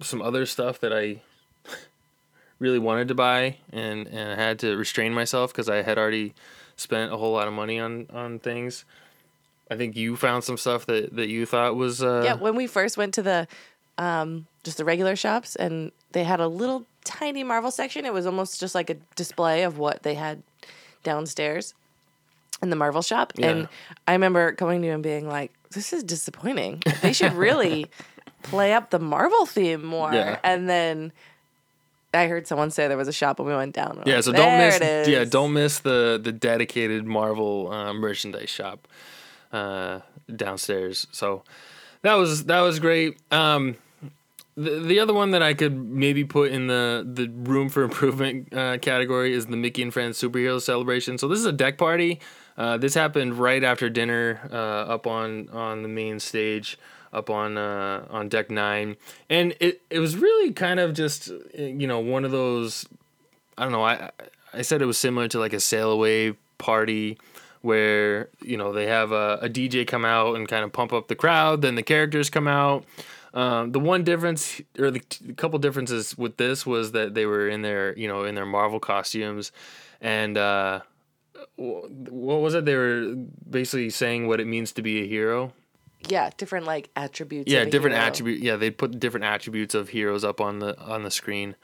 [0.00, 1.20] some other stuff that I
[2.58, 6.34] really wanted to buy, and and I had to restrain myself because I had already
[6.76, 8.84] spent a whole lot of money on on things.
[9.70, 12.66] I think you found some stuff that that you thought was uh, Yeah, when we
[12.66, 13.46] first went to the
[13.98, 18.26] um, just the regular shops and they had a little tiny Marvel section, it was
[18.26, 20.42] almost just like a display of what they had
[21.02, 21.74] downstairs
[22.62, 23.32] in the Marvel shop.
[23.36, 23.50] Yeah.
[23.50, 23.68] And
[24.06, 26.82] I remember going to and being like, "This is disappointing.
[27.00, 27.86] They should really
[28.42, 30.38] play up the Marvel theme more." Yeah.
[30.44, 31.12] And then
[32.12, 34.02] I heard someone say there was a shop and we went down.
[34.04, 35.08] Yeah, so don't miss.
[35.08, 38.86] Yeah, don't miss the the dedicated Marvel uh, merchandise shop
[39.52, 40.00] uh,
[40.34, 41.06] downstairs.
[41.12, 41.44] So
[42.02, 43.18] that was that was great.
[43.30, 43.76] Um,
[44.60, 48.52] the the other one that I could maybe put in the the room for improvement
[48.54, 51.18] uh, category is the Mickey and Friends superhero celebration.
[51.18, 52.20] So this is a deck party.
[52.56, 54.54] Uh, this happened right after dinner uh,
[54.94, 56.78] up on on the main stage
[57.12, 58.96] up on uh, on deck nine,
[59.28, 62.86] and it it was really kind of just you know one of those
[63.56, 63.84] I don't know.
[63.84, 64.10] I
[64.52, 67.18] I said it was similar to like a sail away party
[67.62, 71.08] where you know they have a, a DJ come out and kind of pump up
[71.08, 71.62] the crowd.
[71.62, 72.84] Then the characters come out.
[73.32, 77.48] Um, the one difference or the t- couple differences with this was that they were
[77.48, 79.52] in their you know in their Marvel costumes,
[80.00, 80.80] and uh,
[81.56, 82.64] wh- what was it?
[82.64, 83.14] They were
[83.48, 85.52] basically saying what it means to be a hero.
[86.08, 87.50] Yeah, different like attributes.
[87.52, 88.40] Yeah, different attribute.
[88.40, 91.54] Yeah, they put different attributes of heroes up on the on the screen.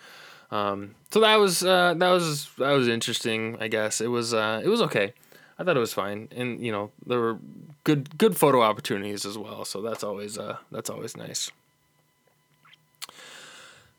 [0.51, 3.57] Um, so that was uh, that was that was interesting.
[3.61, 5.15] I guess it was uh, it was okay.
[5.59, 7.39] I thought it was fine, and you know there were
[7.85, 9.65] good good photo opportunities as well.
[9.65, 11.51] So that's always uh, that's always nice.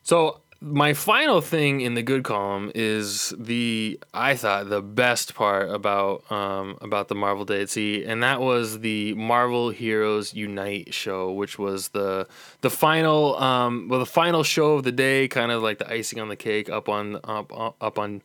[0.04, 5.70] So my final thing in the good column is the I thought the best part
[5.70, 10.94] about um, about the Marvel Day at Sea, and that was the Marvel Heroes Unite
[10.94, 12.28] show, which was the
[12.62, 16.20] the final um, well the final show of the day, kind of like the icing
[16.20, 18.22] on the cake up on up up on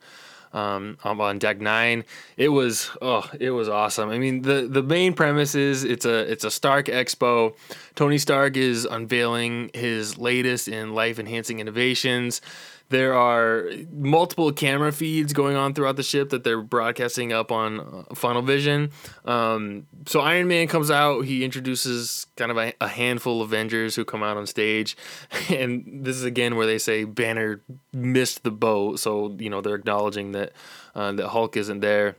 [0.53, 2.05] um, on deck nine.
[2.37, 4.11] It was oh, it was awesome.
[4.11, 7.55] I mean, the the main premise is it's a it's a Stark Expo.
[7.95, 12.41] Tony Stark is unveiling his latest in life enhancing innovations.
[12.93, 18.05] There are multiple camera feeds going on throughout the ship that they're broadcasting up on
[18.15, 18.91] Funnel Vision.
[19.25, 21.23] Um, so Iron Man comes out.
[21.23, 24.95] He introduces kind of a, a handful of Avengers who come out on stage,
[25.49, 27.63] and this is again where they say Banner
[27.95, 29.01] missed the boat.
[29.01, 30.53] So you know they're acknowledging that
[30.95, 32.17] uh, that Hulk isn't there.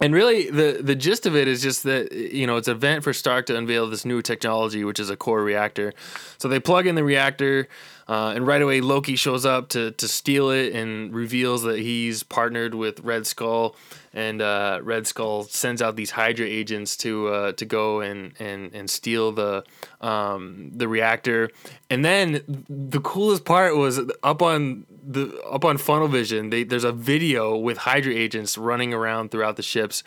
[0.00, 3.04] And really, the the gist of it is just that you know it's an event
[3.04, 5.92] for Stark to unveil this new technology, which is a core reactor.
[6.38, 7.68] So they plug in the reactor.
[8.08, 12.22] Uh, and right away, Loki shows up to to steal it and reveals that he's
[12.22, 13.76] partnered with Red Skull.
[14.14, 18.74] And uh, Red Skull sends out these Hydra agents to uh, to go and, and,
[18.74, 19.62] and steal the
[20.00, 21.50] um, the reactor.
[21.90, 26.48] And then the coolest part was up on the up on Funnel Vision.
[26.48, 30.02] They, there's a video with Hydra agents running around throughout the ships.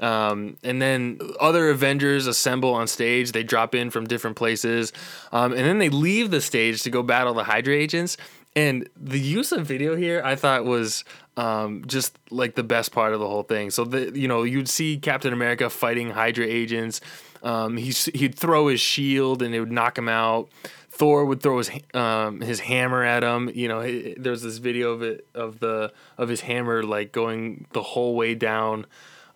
[0.00, 3.32] Um, and then other Avengers assemble on stage.
[3.32, 4.92] They drop in from different places,
[5.32, 8.16] um, and then they leave the stage to go battle the Hydra agents.
[8.54, 11.04] And the use of video here, I thought was
[11.36, 13.70] um, just like the best part of the whole thing.
[13.70, 17.00] So the you know you'd see Captain America fighting Hydra agents.
[17.42, 20.48] Um, he's, he'd throw his shield and it would knock him out.
[20.90, 23.50] Thor would throw his um, his hammer at him.
[23.54, 23.82] You know,
[24.16, 28.34] there's this video of it of the of his hammer like going the whole way
[28.34, 28.86] down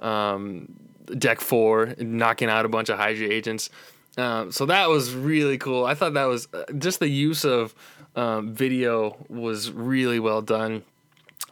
[0.00, 0.72] um,
[1.18, 3.70] deck four, knocking out a bunch of Hydra agents.
[4.16, 5.84] Um, so that was really cool.
[5.84, 7.74] I thought that was uh, just the use of
[8.16, 10.82] um, video was really well done.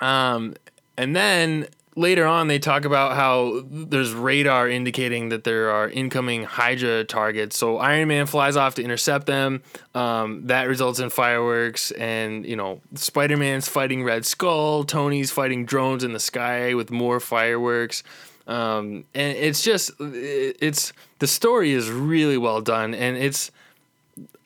[0.01, 0.55] Um,
[0.97, 6.45] and then later on, they talk about how there's radar indicating that there are incoming
[6.45, 7.57] Hydra targets.
[7.57, 9.63] So Iron Man flies off to intercept them.
[9.95, 14.85] Um, that results in fireworks, and you know Spider Man's fighting Red Skull.
[14.85, 18.03] Tony's fighting drones in the sky with more fireworks.
[18.49, 23.53] Um, and it's just it's the story is really well done, and it's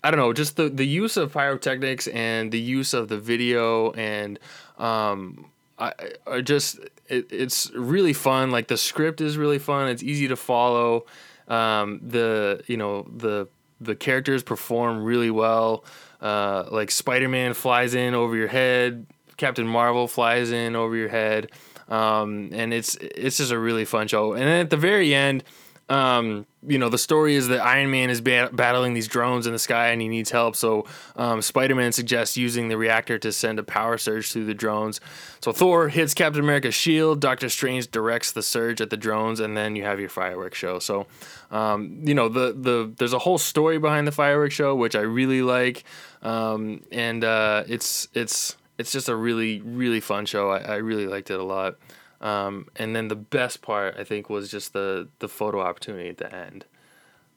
[0.05, 3.93] I don't know just the the use of pyrotechnics and the use of the video
[3.93, 4.38] and
[4.79, 5.47] um,
[5.79, 5.93] I,
[6.27, 8.51] I just it, it's really fun.
[8.51, 9.88] Like the script is really fun.
[9.88, 11.07] It's easy to follow.
[11.49, 13.49] Um, the you know the
[13.81, 15.85] the characters perform really well.
[16.21, 19.07] Uh, like Spider Man flies in over your head.
[19.37, 21.51] Captain Marvel flies in over your head.
[21.88, 24.33] Um, and it's it's just a really fun show.
[24.33, 25.45] And then at the very end,
[25.88, 29.53] um, you know, the story is that Iron Man is ba- battling these drones in
[29.53, 30.57] the sky and he needs help.
[30.57, 34.55] So um, Spider Man suggests using the reactor to send a power surge through the
[34.55, 35.01] drones.
[35.42, 37.21] So Thor hits Captain America's shield.
[37.21, 40.79] Doctor Strange directs the surge at the drones, and then you have your fireworks show.
[40.79, 41.07] So,
[41.51, 45.01] um, you know, the the there's a whole story behind the fireworks show, which I
[45.01, 45.85] really like,
[46.23, 50.51] um, and uh, it's it's it's just a really really fun show.
[50.51, 51.77] I, I really liked it a lot.
[52.21, 56.18] Um, and then the best part I think was just the the photo opportunity at
[56.18, 56.64] the end.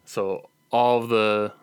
[0.05, 1.53] So all the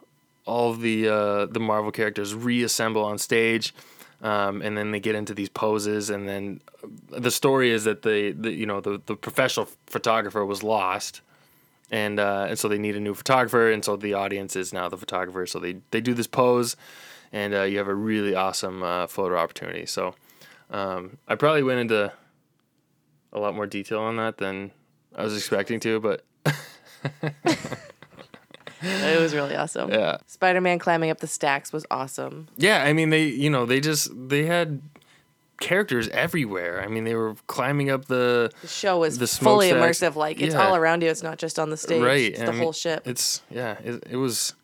[0.47, 3.75] all the uh, the Marvel characters reassemble on stage.
[4.23, 6.61] Um, and then they get into these poses, and then
[7.11, 11.23] the story is that the, the you know the, the professional photographer was lost,
[11.90, 14.88] and uh, and so they need a new photographer, and so the audience is now
[14.88, 15.45] the photographer.
[15.45, 16.77] So they they do this pose,
[17.33, 19.87] and uh, you have a really awesome uh, photo opportunity.
[19.87, 20.14] So
[20.71, 22.12] um, I probably went into
[23.33, 24.71] a lot more detail on that than
[25.14, 26.25] I was expecting to, but
[28.83, 29.90] it was really awesome.
[29.90, 30.18] Yeah.
[30.27, 32.49] Spider Man climbing up the stacks was awesome.
[32.57, 34.81] Yeah, I mean they you know they just they had
[35.61, 36.83] characters everywhere.
[36.83, 40.16] I mean they were climbing up the The show was The fully immersive.
[40.16, 40.66] Like it's Yeah.
[40.66, 41.09] all around you.
[41.11, 42.03] It's not just on the stage.
[42.03, 43.07] right It's and the I whole mean, ship.
[43.07, 44.55] It's yeah, it, it was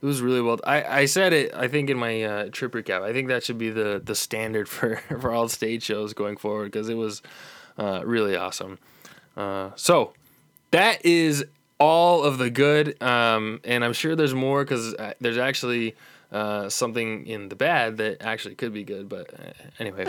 [0.00, 0.58] it was really well.
[0.64, 1.52] I, I said it.
[1.54, 3.02] I think in my uh, trip recap.
[3.02, 6.66] I think that should be the the standard for for all stage shows going forward
[6.72, 7.22] because it was
[7.76, 8.78] uh, really awesome.
[9.36, 10.12] Uh, so
[10.70, 11.44] that is
[11.80, 15.94] all of the good, um, and I'm sure there's more because there's actually
[16.32, 19.08] uh, something in the bad that actually could be good.
[19.08, 20.06] But uh, anyway.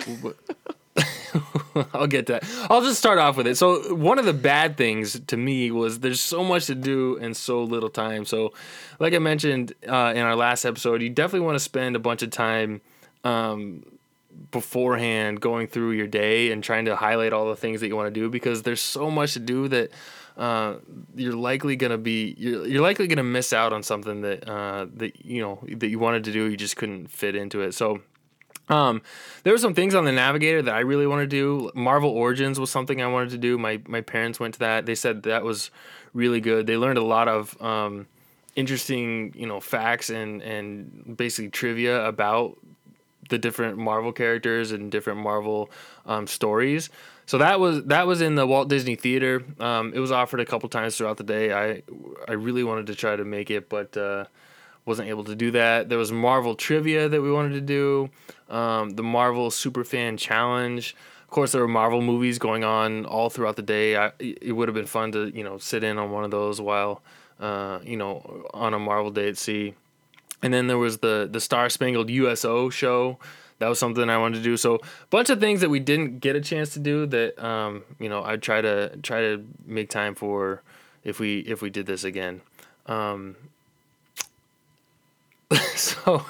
[1.93, 2.43] I'll get to that.
[2.69, 3.57] I'll just start off with it.
[3.57, 7.35] So one of the bad things to me was there's so much to do and
[7.35, 8.25] so little time.
[8.25, 8.53] So,
[8.99, 12.21] like I mentioned uh, in our last episode, you definitely want to spend a bunch
[12.21, 12.81] of time
[13.23, 13.83] um,
[14.51, 18.13] beforehand going through your day and trying to highlight all the things that you want
[18.13, 19.91] to do because there's so much to do that
[20.37, 20.75] uh,
[21.15, 25.25] you're likely gonna be you're, you're likely gonna miss out on something that uh, that
[25.25, 27.73] you know that you wanted to do you just couldn't fit into it.
[27.73, 28.01] So.
[28.69, 29.01] Um,
[29.43, 31.71] there were some things on the Navigator that I really want to do.
[31.73, 33.57] Marvel Origins was something I wanted to do.
[33.57, 34.85] My my parents went to that.
[34.85, 35.71] They said that was
[36.13, 36.67] really good.
[36.67, 38.07] They learned a lot of um,
[38.55, 42.57] interesting, you know, facts and and basically trivia about
[43.29, 45.69] the different Marvel characters and different Marvel
[46.05, 46.89] um, stories.
[47.25, 49.43] So that was that was in the Walt Disney Theater.
[49.59, 51.53] Um, it was offered a couple times throughout the day.
[51.53, 51.83] I
[52.27, 54.25] I really wanted to try to make it, but uh,
[54.89, 55.87] wasn't able to do that.
[55.87, 58.09] There was Marvel trivia that we wanted to do.
[58.49, 60.95] Um, the Marvel Superfan Challenge.
[61.21, 63.95] Of course, there were Marvel movies going on all throughout the day.
[63.95, 66.59] I, it would have been fun to you know sit in on one of those
[66.59, 67.03] while
[67.39, 69.75] uh, you know on a Marvel day at sea.
[70.41, 73.19] And then there was the the Star Spangled USO show.
[73.59, 74.57] That was something I wanted to do.
[74.57, 77.83] So a bunch of things that we didn't get a chance to do that um,
[77.99, 80.63] you know I'd try to try to make time for
[81.03, 82.41] if we if we did this again.
[82.87, 83.35] Um,
[85.75, 86.23] so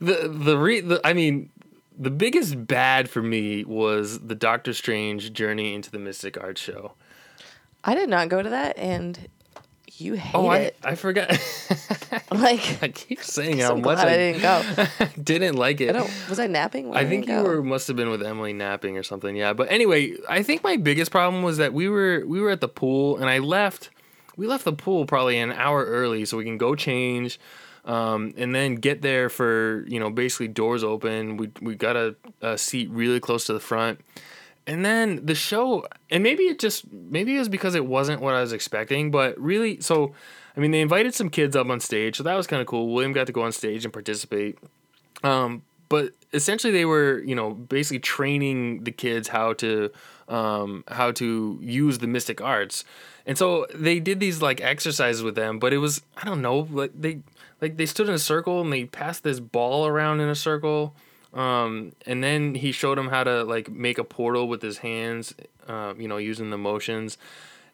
[0.00, 1.50] the the re the, I mean
[1.98, 6.92] the biggest bad for me was the Doctor Strange Journey into the Mystic Art show.
[7.84, 9.28] I did not go to that, and
[9.92, 10.76] you hate Oh, I, it.
[10.84, 11.30] I forgot.
[12.30, 14.86] like, I keep saying how much glad I I didn't go.
[15.22, 15.90] didn't like it.
[15.90, 16.10] I don't.
[16.28, 16.88] Was I napping?
[16.90, 17.44] when I think you go?
[17.44, 19.34] were must have been with Emily napping or something.
[19.36, 22.60] Yeah, but anyway, I think my biggest problem was that we were we were at
[22.60, 23.90] the pool and I left.
[24.36, 27.40] We left the pool probably an hour early so we can go change,
[27.86, 31.36] um, and then get there for you know basically doors open.
[31.36, 34.00] We we got a, a seat really close to the front,
[34.66, 35.86] and then the show.
[36.10, 39.38] And maybe it just maybe it was because it wasn't what I was expecting, but
[39.40, 40.14] really so.
[40.56, 42.88] I mean, they invited some kids up on stage, so that was kind of cool.
[42.88, 44.58] William got to go on stage and participate.
[45.22, 45.60] Um,
[45.90, 49.90] but essentially, they were, you know, basically training the kids how to,
[50.30, 52.86] um, how to use the mystic arts,
[53.26, 55.58] and so they did these like exercises with them.
[55.58, 57.18] But it was, I don't know, like they,
[57.60, 60.94] like they stood in a circle and they passed this ball around in a circle,
[61.34, 65.34] um, and then he showed them how to like make a portal with his hands,
[65.68, 67.18] uh, you know, using the motions,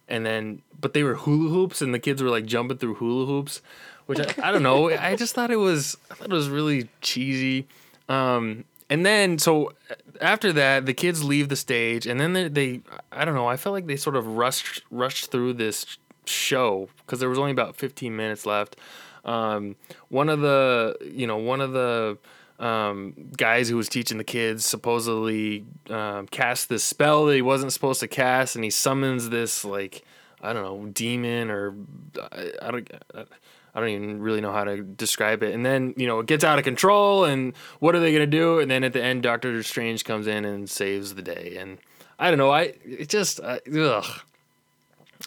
[0.08, 3.26] and then but they were hula hoops and the kids were like jumping through hula
[3.26, 3.62] hoops,
[4.06, 4.90] which I, I don't know.
[4.98, 7.66] I just thought it was I thought it was really cheesy.
[8.08, 9.72] Um, and then so
[10.20, 12.80] after that, the kids leave the stage, and then they, they
[13.10, 13.46] I don't know.
[13.46, 17.52] I felt like they sort of rushed rushed through this show because there was only
[17.52, 18.76] about 15 minutes left.
[19.24, 19.76] Um,
[20.08, 22.18] one of the you know one of the
[22.58, 27.72] um, guys who was teaching the kids supposedly um, cast this spell that he wasn't
[27.72, 30.04] supposed to cast, and he summons this like
[30.40, 31.74] I don't know demon or
[32.32, 32.90] I, I don't.
[33.74, 35.54] I don't even really know how to describe it.
[35.54, 38.26] And then, you know, it gets out of control and what are they going to
[38.26, 38.58] do?
[38.58, 41.56] And then at the end, Doctor Strange comes in and saves the day.
[41.58, 41.78] And
[42.18, 42.50] I don't know.
[42.50, 44.20] I, it just, ugh.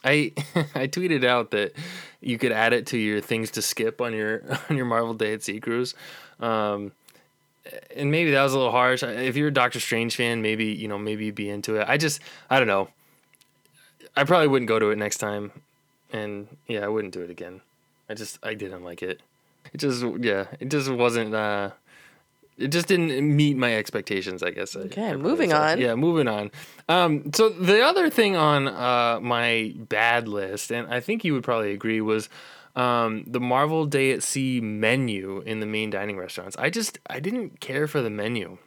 [0.03, 0.31] I,
[0.75, 1.73] I tweeted out that
[2.21, 5.33] you could add it to your things to skip on your, on your Marvel Day
[5.33, 5.95] at Sea cruise.
[6.39, 6.91] Um,
[7.95, 9.01] and maybe that was a little harsh.
[9.03, 11.87] If you're a Doctor Strange fan, maybe, you know, maybe you'd be into it.
[11.87, 12.19] I just,
[12.49, 12.89] I don't know.
[14.15, 15.51] I probably wouldn't go to it next time.
[16.11, 17.61] And yeah, I wouldn't do it again.
[18.09, 19.21] I just I didn't like it.
[19.73, 21.71] It just yeah, it just wasn't uh
[22.57, 24.75] it just didn't meet my expectations, I guess.
[24.75, 25.79] Okay, I, moving so, on.
[25.79, 26.51] Yeah, moving on.
[26.87, 31.43] Um so the other thing on uh my bad list and I think you would
[31.43, 32.29] probably agree was
[32.75, 36.57] um, the Marvel Day at Sea menu in the main dining restaurants.
[36.57, 38.57] I just I didn't care for the menu.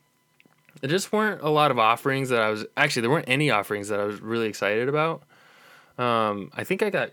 [0.80, 3.88] There just weren't a lot of offerings that I was actually there weren't any offerings
[3.88, 5.22] that I was really excited about.
[5.98, 7.10] Um, I think I got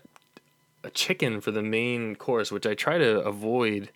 [0.84, 3.90] a chicken for the main course, which I try to avoid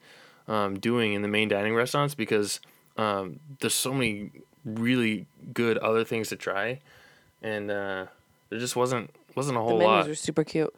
[0.49, 2.61] um, doing in the main dining restaurants because
[2.97, 4.31] um, there's so many
[4.65, 6.81] really good other things to try,
[7.43, 8.07] and uh,
[8.49, 9.79] there just wasn't wasn't a whole lot.
[9.79, 10.09] The menus lot.
[10.09, 10.75] were super cute.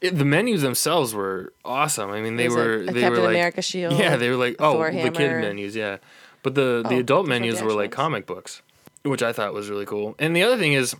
[0.00, 2.10] It, the menus themselves were awesome.
[2.10, 4.36] I mean, they There's were a they Captain were like America shield, yeah, they were
[4.36, 5.98] like oh the kid menus, yeah,
[6.42, 8.60] but the the Oh, adult the menus were like comic books,
[9.02, 10.14] which I thought was really cool.
[10.18, 10.94] And the other thing is,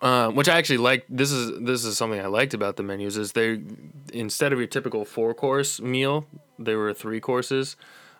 [0.00, 1.14] uh, which I actually liked.
[1.14, 3.60] This is this is something I liked about the menus is they
[4.12, 6.26] instead of your typical four course meal,
[6.58, 7.76] they were three courses,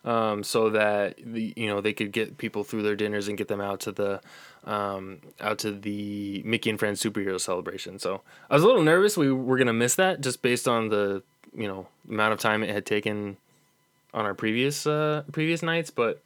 [0.07, 3.49] um, so that the you know they could get people through their dinners and get
[3.49, 4.21] them out to the
[4.65, 7.99] um, out to the Mickey and Friends superhero celebration.
[7.99, 11.23] So I was a little nervous we were gonna miss that just based on the
[11.55, 13.37] you know amount of time it had taken
[14.15, 16.23] on our previous uh, previous nights, but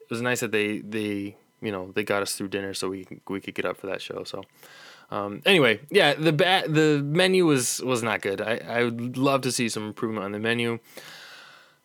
[0.00, 3.06] it was nice that they they you know they got us through dinner so we
[3.28, 4.24] we could get up for that show.
[4.24, 4.44] So
[5.10, 8.42] um, anyway, yeah, the ba- the menu was was not good.
[8.42, 10.80] I I would love to see some improvement on the menu.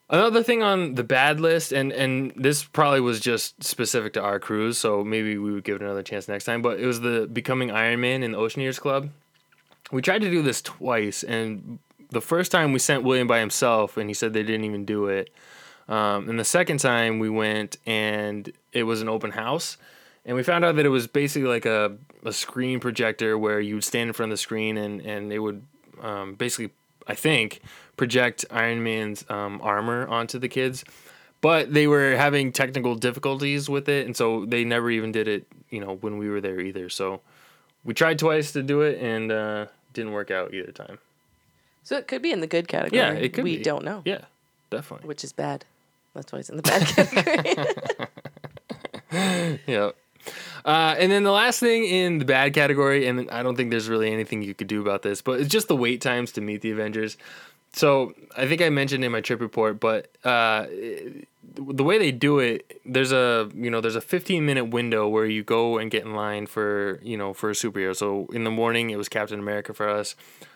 [0.09, 4.39] Another thing on the bad list, and and this probably was just specific to our
[4.39, 6.61] cruise, so maybe we would give it another chance next time.
[6.61, 9.09] But it was the becoming Iron Man in the Oceaneers Club.
[9.91, 11.79] We tried to do this twice, and
[12.11, 15.07] the first time we sent William by himself, and he said they didn't even do
[15.07, 15.33] it.
[15.87, 19.77] Um, and the second time we went, and it was an open house,
[20.25, 23.75] and we found out that it was basically like a, a screen projector where you
[23.75, 25.63] would stand in front of the screen, and and it would
[26.01, 26.71] um, basically,
[27.07, 27.61] I think,
[27.97, 30.83] project Iron Man's um, armor onto the kids.
[31.41, 35.45] But they were having technical difficulties with it, and so they never even did it.
[35.69, 36.87] You know, when we were there either.
[36.89, 37.19] So
[37.83, 40.99] we tried twice to do it, and uh, didn't work out either time.
[41.83, 42.97] So it could be in the good category.
[43.01, 43.63] Yeah, it could We be.
[43.63, 44.21] don't know, Yeah,
[44.69, 45.05] definitely.
[45.05, 45.65] which is bad.
[46.13, 47.55] That's why it's in the bad category.
[49.67, 49.89] yeah.
[50.63, 53.89] Uh, and then the last thing in the bad category, and I don't think there's
[53.89, 56.61] really anything you could do about this, but it's just the wait times to meet
[56.61, 57.17] the Avengers.
[57.73, 60.67] So I think I mentioned in my trip report, but uh,
[61.55, 65.25] the way they do it, there's a you know there's a 15 minute window where
[65.25, 67.95] you go and get in line for you know for a superhero.
[67.95, 70.15] So in the morning it was Captain America for us.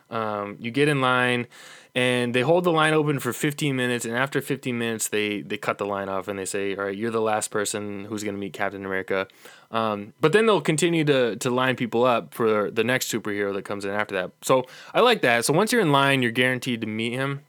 [0.10, 1.48] Um, you get in line,
[1.96, 5.58] and they hold the line open for 15 minutes, and after 15 minutes they they
[5.58, 8.38] cut the line off and they say, all right, you're the last person who's gonna
[8.38, 9.28] meet Captain America.
[9.72, 13.66] Um, but then they'll continue to to line people up for the next superhero that
[13.66, 14.32] comes in after that.
[14.42, 15.46] So I like that.
[15.46, 17.42] So once you're in line, you're guaranteed to meet him,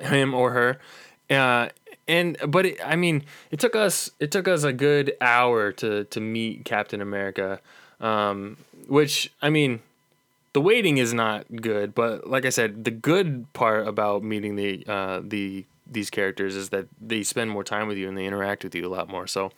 [0.00, 0.78] him or her.
[1.30, 1.68] Uh,
[2.08, 6.04] and but it, I mean, it took us it took us a good hour to
[6.04, 7.60] to meet Captain America,
[8.00, 8.56] um,
[8.86, 9.80] which I mean,
[10.52, 11.94] the waiting is not good.
[11.94, 16.68] But like I said, the good part about meeting the uh, the these characters is
[16.70, 19.26] that they spend more time with you and they interact with you a lot more.
[19.26, 19.50] So,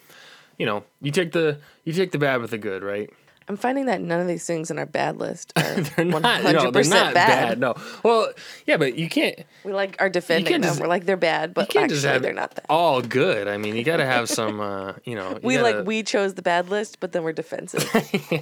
[0.58, 3.10] you know, you take the you take the bad with the good, right?
[3.50, 6.52] I'm finding that none of these things in our bad list are they're not, 100%
[6.52, 7.14] no, they're not bad.
[7.14, 7.58] bad.
[7.58, 7.74] No,
[8.04, 8.32] well,
[8.64, 10.70] yeah, but you can't We like are defending can't them.
[10.70, 12.66] just- We're like they're bad, you but can't actually just have they're not that.
[12.70, 13.48] all good.
[13.48, 15.30] I mean, you got to have some, uh, you know.
[15.32, 17.82] you We gotta- like we chose the bad list, but then we're defensive.
[18.30, 18.40] Yeah,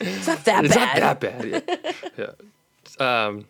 [0.00, 0.96] It's not that it's bad.
[0.96, 1.44] It's not that bad.
[2.16, 2.30] Yeah.
[2.98, 3.26] yeah.
[3.26, 3.44] Um,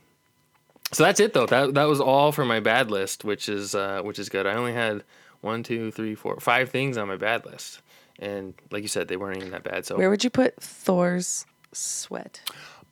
[0.92, 1.46] so that's it though.
[1.46, 4.46] That that was all for my bad list, which is uh, which is good.
[4.46, 5.04] I only had
[5.40, 7.80] one, two, three, four, five things on my bad list,
[8.22, 9.84] and like you said, they weren't even that bad.
[9.84, 12.40] So Where would you put Thor's sweat?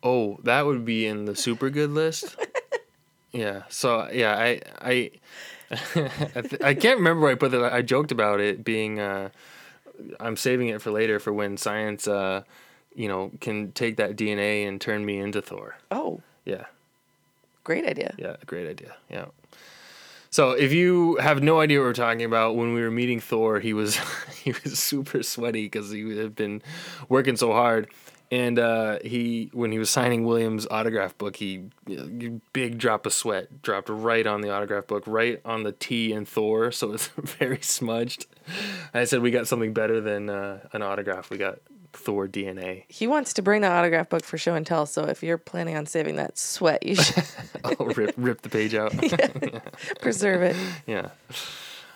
[0.02, 2.34] oh, that would be in the super good list.
[3.32, 3.62] yeah.
[3.68, 5.10] So yeah, I I
[5.70, 7.72] I, th- I can't remember where I put that.
[7.72, 8.98] I joked about it being.
[8.98, 9.30] Uh,
[10.18, 12.42] I'm saving it for later for when science, uh,
[12.94, 15.76] you know, can take that DNA and turn me into Thor.
[15.90, 16.64] Oh, Yeah.
[17.64, 18.14] great idea.
[18.18, 18.96] Yeah, great idea.
[19.10, 19.26] Yeah.
[20.30, 23.58] So if you have no idea what we're talking about, when we were meeting Thor,
[23.58, 23.96] he was
[24.44, 26.62] he was super sweaty because he had been
[27.08, 27.90] working so hard,
[28.30, 31.64] and uh, he when he was signing Williams' autograph book, he
[32.52, 36.24] big drop of sweat dropped right on the autograph book, right on the T in
[36.24, 38.26] Thor, so it's very smudged.
[38.94, 41.30] I said we got something better than uh, an autograph.
[41.30, 41.58] We got
[41.92, 42.84] Thor DNA.
[42.88, 44.86] He wants to bring the autograph book for show and tell.
[44.86, 47.24] So if you're planning on saving that sweat, you should
[47.64, 48.92] Oh, rip rip the page out.
[50.00, 50.56] preserve it.
[50.86, 51.08] Yeah.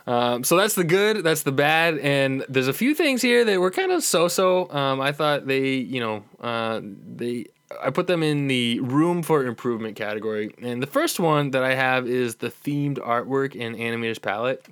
[0.06, 3.58] Um, so that's the good, that's the bad, and there's a few things here that
[3.58, 4.70] were kind of so-so.
[4.70, 7.46] Um, I thought they, you know, uh, they,
[7.82, 10.54] I put them in the room for improvement category.
[10.60, 14.66] And the first one that I have is the themed artwork in Animator's Palette.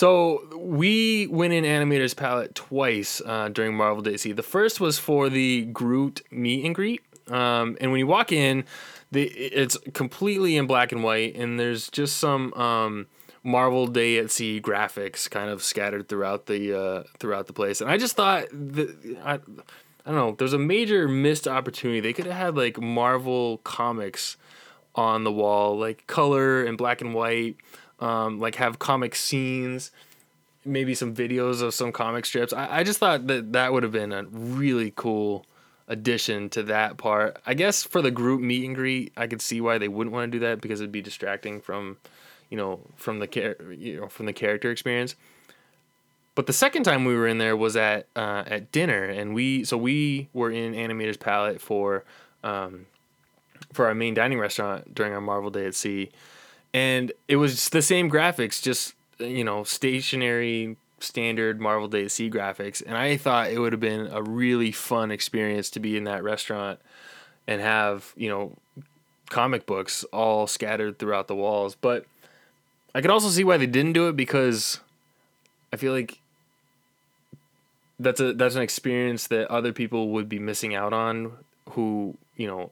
[0.00, 4.32] So we went in Animator's Palette twice uh, during Marvel Day at Sea.
[4.32, 8.64] The first was for the Groot meet and greet, um, and when you walk in,
[9.10, 13.08] the it's completely in black and white, and there's just some um,
[13.44, 17.82] Marvel Day at Sea graphics kind of scattered throughout the uh, throughout the place.
[17.82, 19.38] And I just thought that I, I
[20.06, 22.00] don't know, there's a major missed opportunity.
[22.00, 24.38] They could have had like Marvel comics
[24.94, 27.56] on the wall, like color and black and white,
[28.00, 29.90] um, like have comic scenes,
[30.64, 32.52] maybe some videos of some comic strips.
[32.52, 35.44] I, I just thought that that would have been a really cool
[35.88, 37.38] addition to that part.
[37.46, 40.30] I guess for the Groot meet and greet, I could see why they wouldn't want
[40.30, 41.98] to do that because it'd be distracting from,
[42.48, 45.14] you know, from the char- you know from the character experience.
[46.36, 49.64] But the second time we were in there was at uh, at dinner, and we
[49.64, 52.04] so we were in Animator's Palette for
[52.44, 52.86] um,
[53.72, 56.10] for our main dining restaurant during our Marvel Day at Sea,
[56.72, 62.82] and it was the same graphics, just you know stationary standard Marvel Day Sea graphics,
[62.84, 66.22] and I thought it would have been a really fun experience to be in that
[66.22, 66.78] restaurant
[67.46, 68.56] and have you know
[69.28, 72.04] comic books all scattered throughout the walls, but
[72.94, 74.80] I could also see why they didn't do it because
[75.72, 76.18] I feel like
[77.98, 81.32] that's a that's an experience that other people would be missing out on
[81.70, 82.70] who you know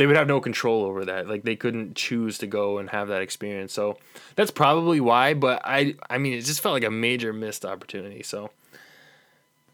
[0.00, 1.28] they would have no control over that.
[1.28, 3.74] Like they couldn't choose to go and have that experience.
[3.74, 3.98] So
[4.34, 8.22] that's probably why but i i mean it just felt like a major missed opportunity
[8.22, 8.50] so.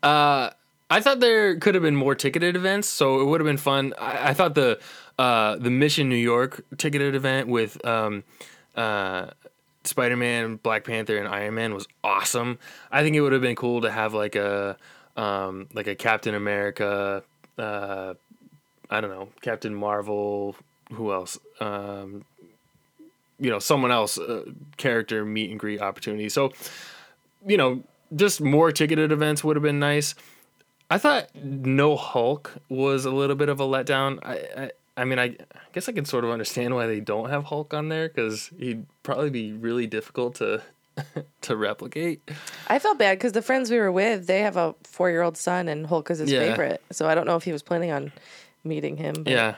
[0.03, 0.51] Uh
[0.91, 3.95] i thought there could have been more ticketed events so it would have been fun.
[3.99, 4.81] I, I thought the
[5.19, 8.25] uh the mission new york ticketed event with um
[8.75, 9.31] uh
[9.85, 12.59] Spider-Man, Black Panther, and Iron Man was awesome.
[12.91, 14.77] I think it would have been cool to have like a
[15.17, 17.23] um, like a Captain America,
[17.57, 18.15] uh,
[18.91, 20.57] I don't know, Captain Marvel,
[20.93, 21.39] who else?
[21.61, 22.25] Um,
[23.39, 24.45] you know, someone else uh,
[24.77, 26.29] character meet and greet opportunity.
[26.29, 26.53] So,
[27.47, 27.83] you know,
[28.15, 30.15] just more ticketed events would have been nice.
[30.91, 34.19] I thought no Hulk was a little bit of a letdown.
[34.23, 35.37] I, I I mean, I, I
[35.75, 38.87] guess I can sort of understand why they don't have Hulk on there because he'd
[39.03, 40.63] probably be really difficult to
[41.43, 42.23] to replicate.
[42.69, 45.37] I felt bad because the friends we were with, they have a four year old
[45.37, 46.39] son, and Hulk is his Yeah.
[46.39, 46.83] favorite.
[46.93, 48.11] So I don't know if he was planning on
[48.67, 49.15] meeting him.
[49.25, 49.55] but- Yeah,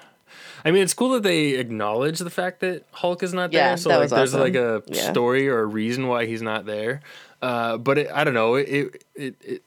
[0.65, 3.77] I mean, it's cool that they acknowledge the fact that Hulk is not Yeah, there.
[3.77, 4.41] So that like, was there's awesome.
[4.41, 5.11] like a Yeah.
[5.11, 7.01] story or a reason why he's not there.
[7.41, 8.55] Uh, but it, I don't know.
[8.57, 9.63] It, it, it, it,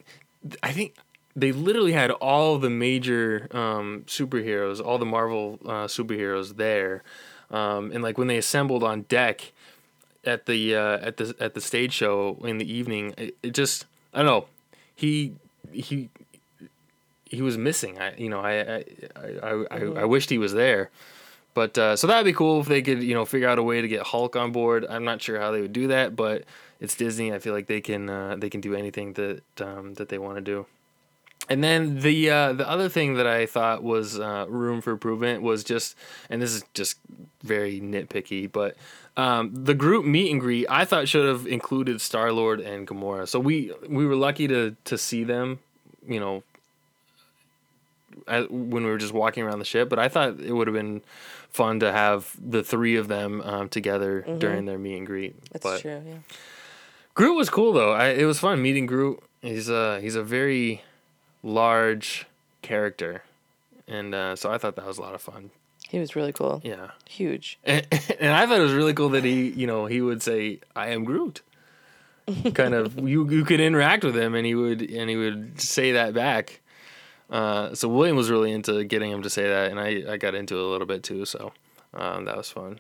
[0.62, 0.96] I think
[1.36, 7.04] they literally had all the major um, superheroes, all the Marvel uh, superheroes there,
[7.50, 9.54] um, and like when they assembled on deck
[10.26, 13.86] at the uh, at the at the stage show in the evening, it, it just
[14.14, 14.46] I don't know.
[14.94, 15.34] He
[15.72, 16.10] he
[17.32, 18.00] he was missing.
[18.00, 20.90] I you know I I I, I, I wished he was there.
[21.54, 23.82] But uh, so that'd be cool if they could, you know, figure out a way
[23.82, 24.86] to get Hulk on board.
[24.90, 26.46] I'm not sure how they would do that, but
[26.80, 27.34] it's Disney.
[27.34, 30.38] I feel like they can uh, they can do anything that um, that they want
[30.38, 30.66] to do.
[31.50, 35.42] And then the uh, the other thing that I thought was uh, room for improvement
[35.42, 35.98] was just,
[36.30, 37.00] and this is just
[37.44, 38.78] very nitpicky, but
[39.18, 43.28] um, the Groot meet and greet I thought should have included Star Lord and Gamora.
[43.28, 45.60] So we we were lucky to to see them,
[46.08, 46.44] you know,
[48.28, 49.90] when we were just walking around the ship.
[49.90, 51.02] But I thought it would have been
[51.50, 55.36] fun to have the three of them um, together during their meet and greet.
[55.52, 56.02] That's but true.
[56.06, 56.18] Yeah.
[57.14, 57.92] Groot was cool though.
[57.92, 59.22] I, it was fun meeting Groot.
[59.42, 60.84] He's a he's a very
[61.44, 62.26] large
[62.62, 63.24] character,
[63.88, 65.52] and uh, so I thought that was a lot of fun.
[65.90, 66.62] He was really cool.
[66.64, 67.60] Yeah, Huge.
[67.66, 67.86] and,
[68.20, 70.90] and I thought it was really cool that he you know he would say I
[70.90, 71.42] am Groot.
[72.54, 75.94] kind of you you could interact with him and he would and he would say
[75.94, 76.61] that back.
[77.32, 80.36] Uh, so William was really into getting him to say that, and I, I got
[80.36, 81.26] into it a little bit too.
[81.26, 81.54] So
[81.94, 82.80] um, that was fun.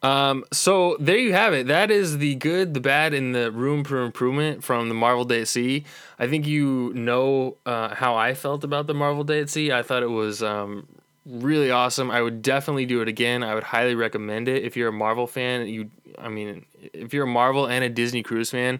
[0.00, 1.66] Um, so there you have it.
[1.66, 5.40] That is the good, the bad, and the room for improvement from the Marvel Day
[5.40, 5.84] at Sea.
[6.18, 9.72] I think you know uh, how I felt about the Marvel Day at Sea.
[9.72, 10.86] I thought it was um,
[11.26, 12.10] really awesome.
[12.10, 13.42] I would definitely do it again.
[13.42, 15.66] I would highly recommend it if you're a Marvel fan.
[15.66, 18.78] You, I mean, if you're a Marvel and a Disney Cruise fan,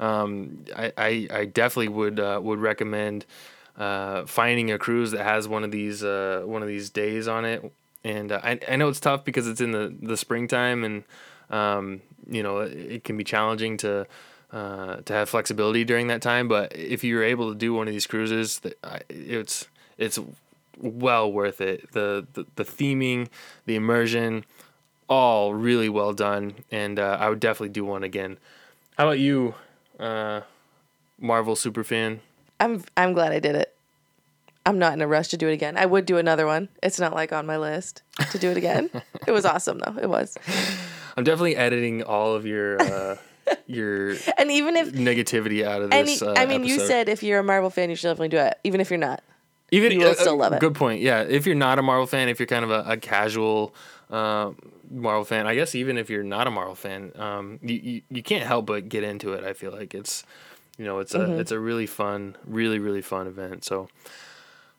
[0.00, 3.24] um, I, I, I definitely would uh, would recommend
[3.78, 7.44] uh, finding a cruise that has one of these uh, one of these days on
[7.44, 7.72] it.
[8.04, 11.04] And uh, I, I know it's tough because it's in the, the springtime and
[11.50, 14.06] um, you know it, it can be challenging to
[14.52, 16.48] uh, to have flexibility during that time.
[16.48, 18.60] But if you're able to do one of these cruises,
[19.08, 19.66] it's
[19.98, 20.18] it's
[20.78, 21.92] well worth it.
[21.92, 23.28] The, the the theming,
[23.66, 24.44] the immersion,
[25.08, 28.38] all really well done, and uh, I would definitely do one again.
[28.96, 29.54] How about you,
[29.98, 30.42] uh,
[31.20, 32.20] Marvel super fan?
[32.60, 33.72] I'm I'm glad I did it.
[34.64, 35.76] I'm not in a rush to do it again.
[35.76, 36.68] I would do another one.
[36.82, 38.02] It's not like on my list
[38.32, 38.90] to do it again.
[39.26, 39.96] it was awesome though.
[40.00, 40.36] It was.
[41.16, 43.16] I'm definitely editing all of your uh,
[43.66, 46.22] your And even if negativity out of any this.
[46.22, 48.58] uh, I mean you said if you're a Marvel fan you should definitely do it.
[48.64, 49.22] Even if you're not.
[49.70, 50.60] even you will uh, still love it.
[50.60, 51.00] Good point.
[51.00, 53.72] Yeah, if you're not a Marvel fan, if you're kind of a, a casual
[54.10, 54.50] uh,
[54.90, 58.22] Marvel fan, I guess even if you're not a Marvel fan, um, you, you you
[58.22, 59.44] can't help but get into it.
[59.44, 60.24] I feel like it's
[60.78, 61.40] you know it's a Mm-hmm.
[61.40, 63.64] it's a really fun, really really fun event.
[63.64, 63.88] So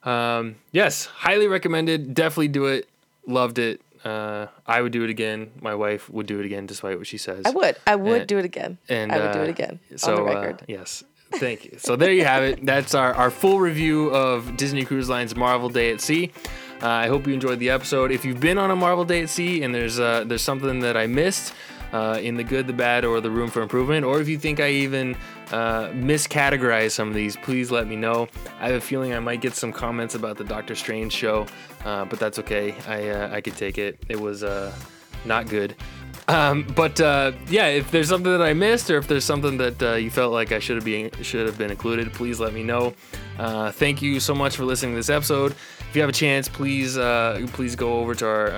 [0.04, 2.14] um, yes, highly recommended.
[2.14, 2.88] Definitely do it.
[3.26, 3.82] Loved it.
[4.06, 5.52] Uh, I would do it again.
[5.62, 7.42] My wife would do it again, despite what she says.
[7.46, 7.76] I would.
[7.86, 8.78] I would And- do it again.
[8.88, 9.80] and I would do uh, it again.
[9.98, 11.78] So on the uh, yes, thank you.
[11.80, 12.66] So there you have it.
[12.66, 16.32] That's our, our full review of Disney Cruise Line's Marvel Day at Sea.
[16.82, 18.12] Uh, I hope you enjoyed the episode.
[18.12, 20.96] If you've been on a Marvel Day at Sea and there's uh, there's something that
[20.96, 21.54] I missed
[21.92, 24.60] uh, in the good, the bad, or the room for improvement, or if you think
[24.62, 25.18] I even
[25.52, 28.28] uh, miscategorize some of these, please let me know.
[28.60, 31.46] I have a feeling I might get some comments about the Doctor Strange show,
[31.86, 32.76] uh, but that's okay.
[32.88, 34.04] I uh, I could take it.
[34.10, 34.74] It was uh,
[35.26, 35.76] not good.
[36.30, 40.02] Um, but uh, yeah, if there's something that I missed, or if there's something that
[40.02, 42.94] you felt like I should have been should have been included, please let me know.
[43.40, 45.52] Uh, thank you so much for listening to this episode.
[45.52, 46.96] If you have a chance, please
[47.54, 48.52] please go over to our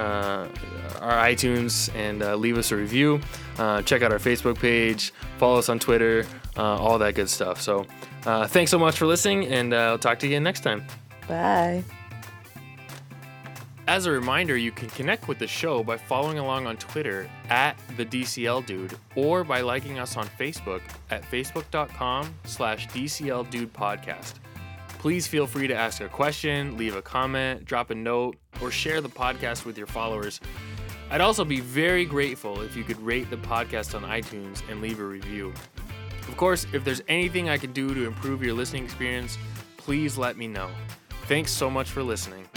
[1.01, 3.21] our iTunes and leave us a review.
[3.59, 6.25] Uh, check out our Facebook page, follow us on Twitter,
[6.57, 7.61] all that good stuff.
[7.61, 7.85] So
[8.25, 10.85] uh, thanks so much for listening, and uh, I'll talk to you again next time.
[11.27, 11.83] Bye.
[13.89, 17.75] As a reminder, you can connect with the show by following along on Twitter at
[17.97, 24.35] the DCL Dude or by liking us on Facebook at facebook.com slash DCL Dude Podcast.
[24.99, 29.01] Please feel free to ask a question, leave a comment, drop a note, or share
[29.01, 30.39] the podcast with your followers.
[31.09, 34.99] I'd also be very grateful if you could rate the podcast on iTunes and leave
[34.99, 35.51] a review.
[36.29, 39.35] Of course, if there's anything I can do to improve your listening experience,
[39.77, 40.69] please let me know.
[41.25, 42.47] Thanks so much for listening.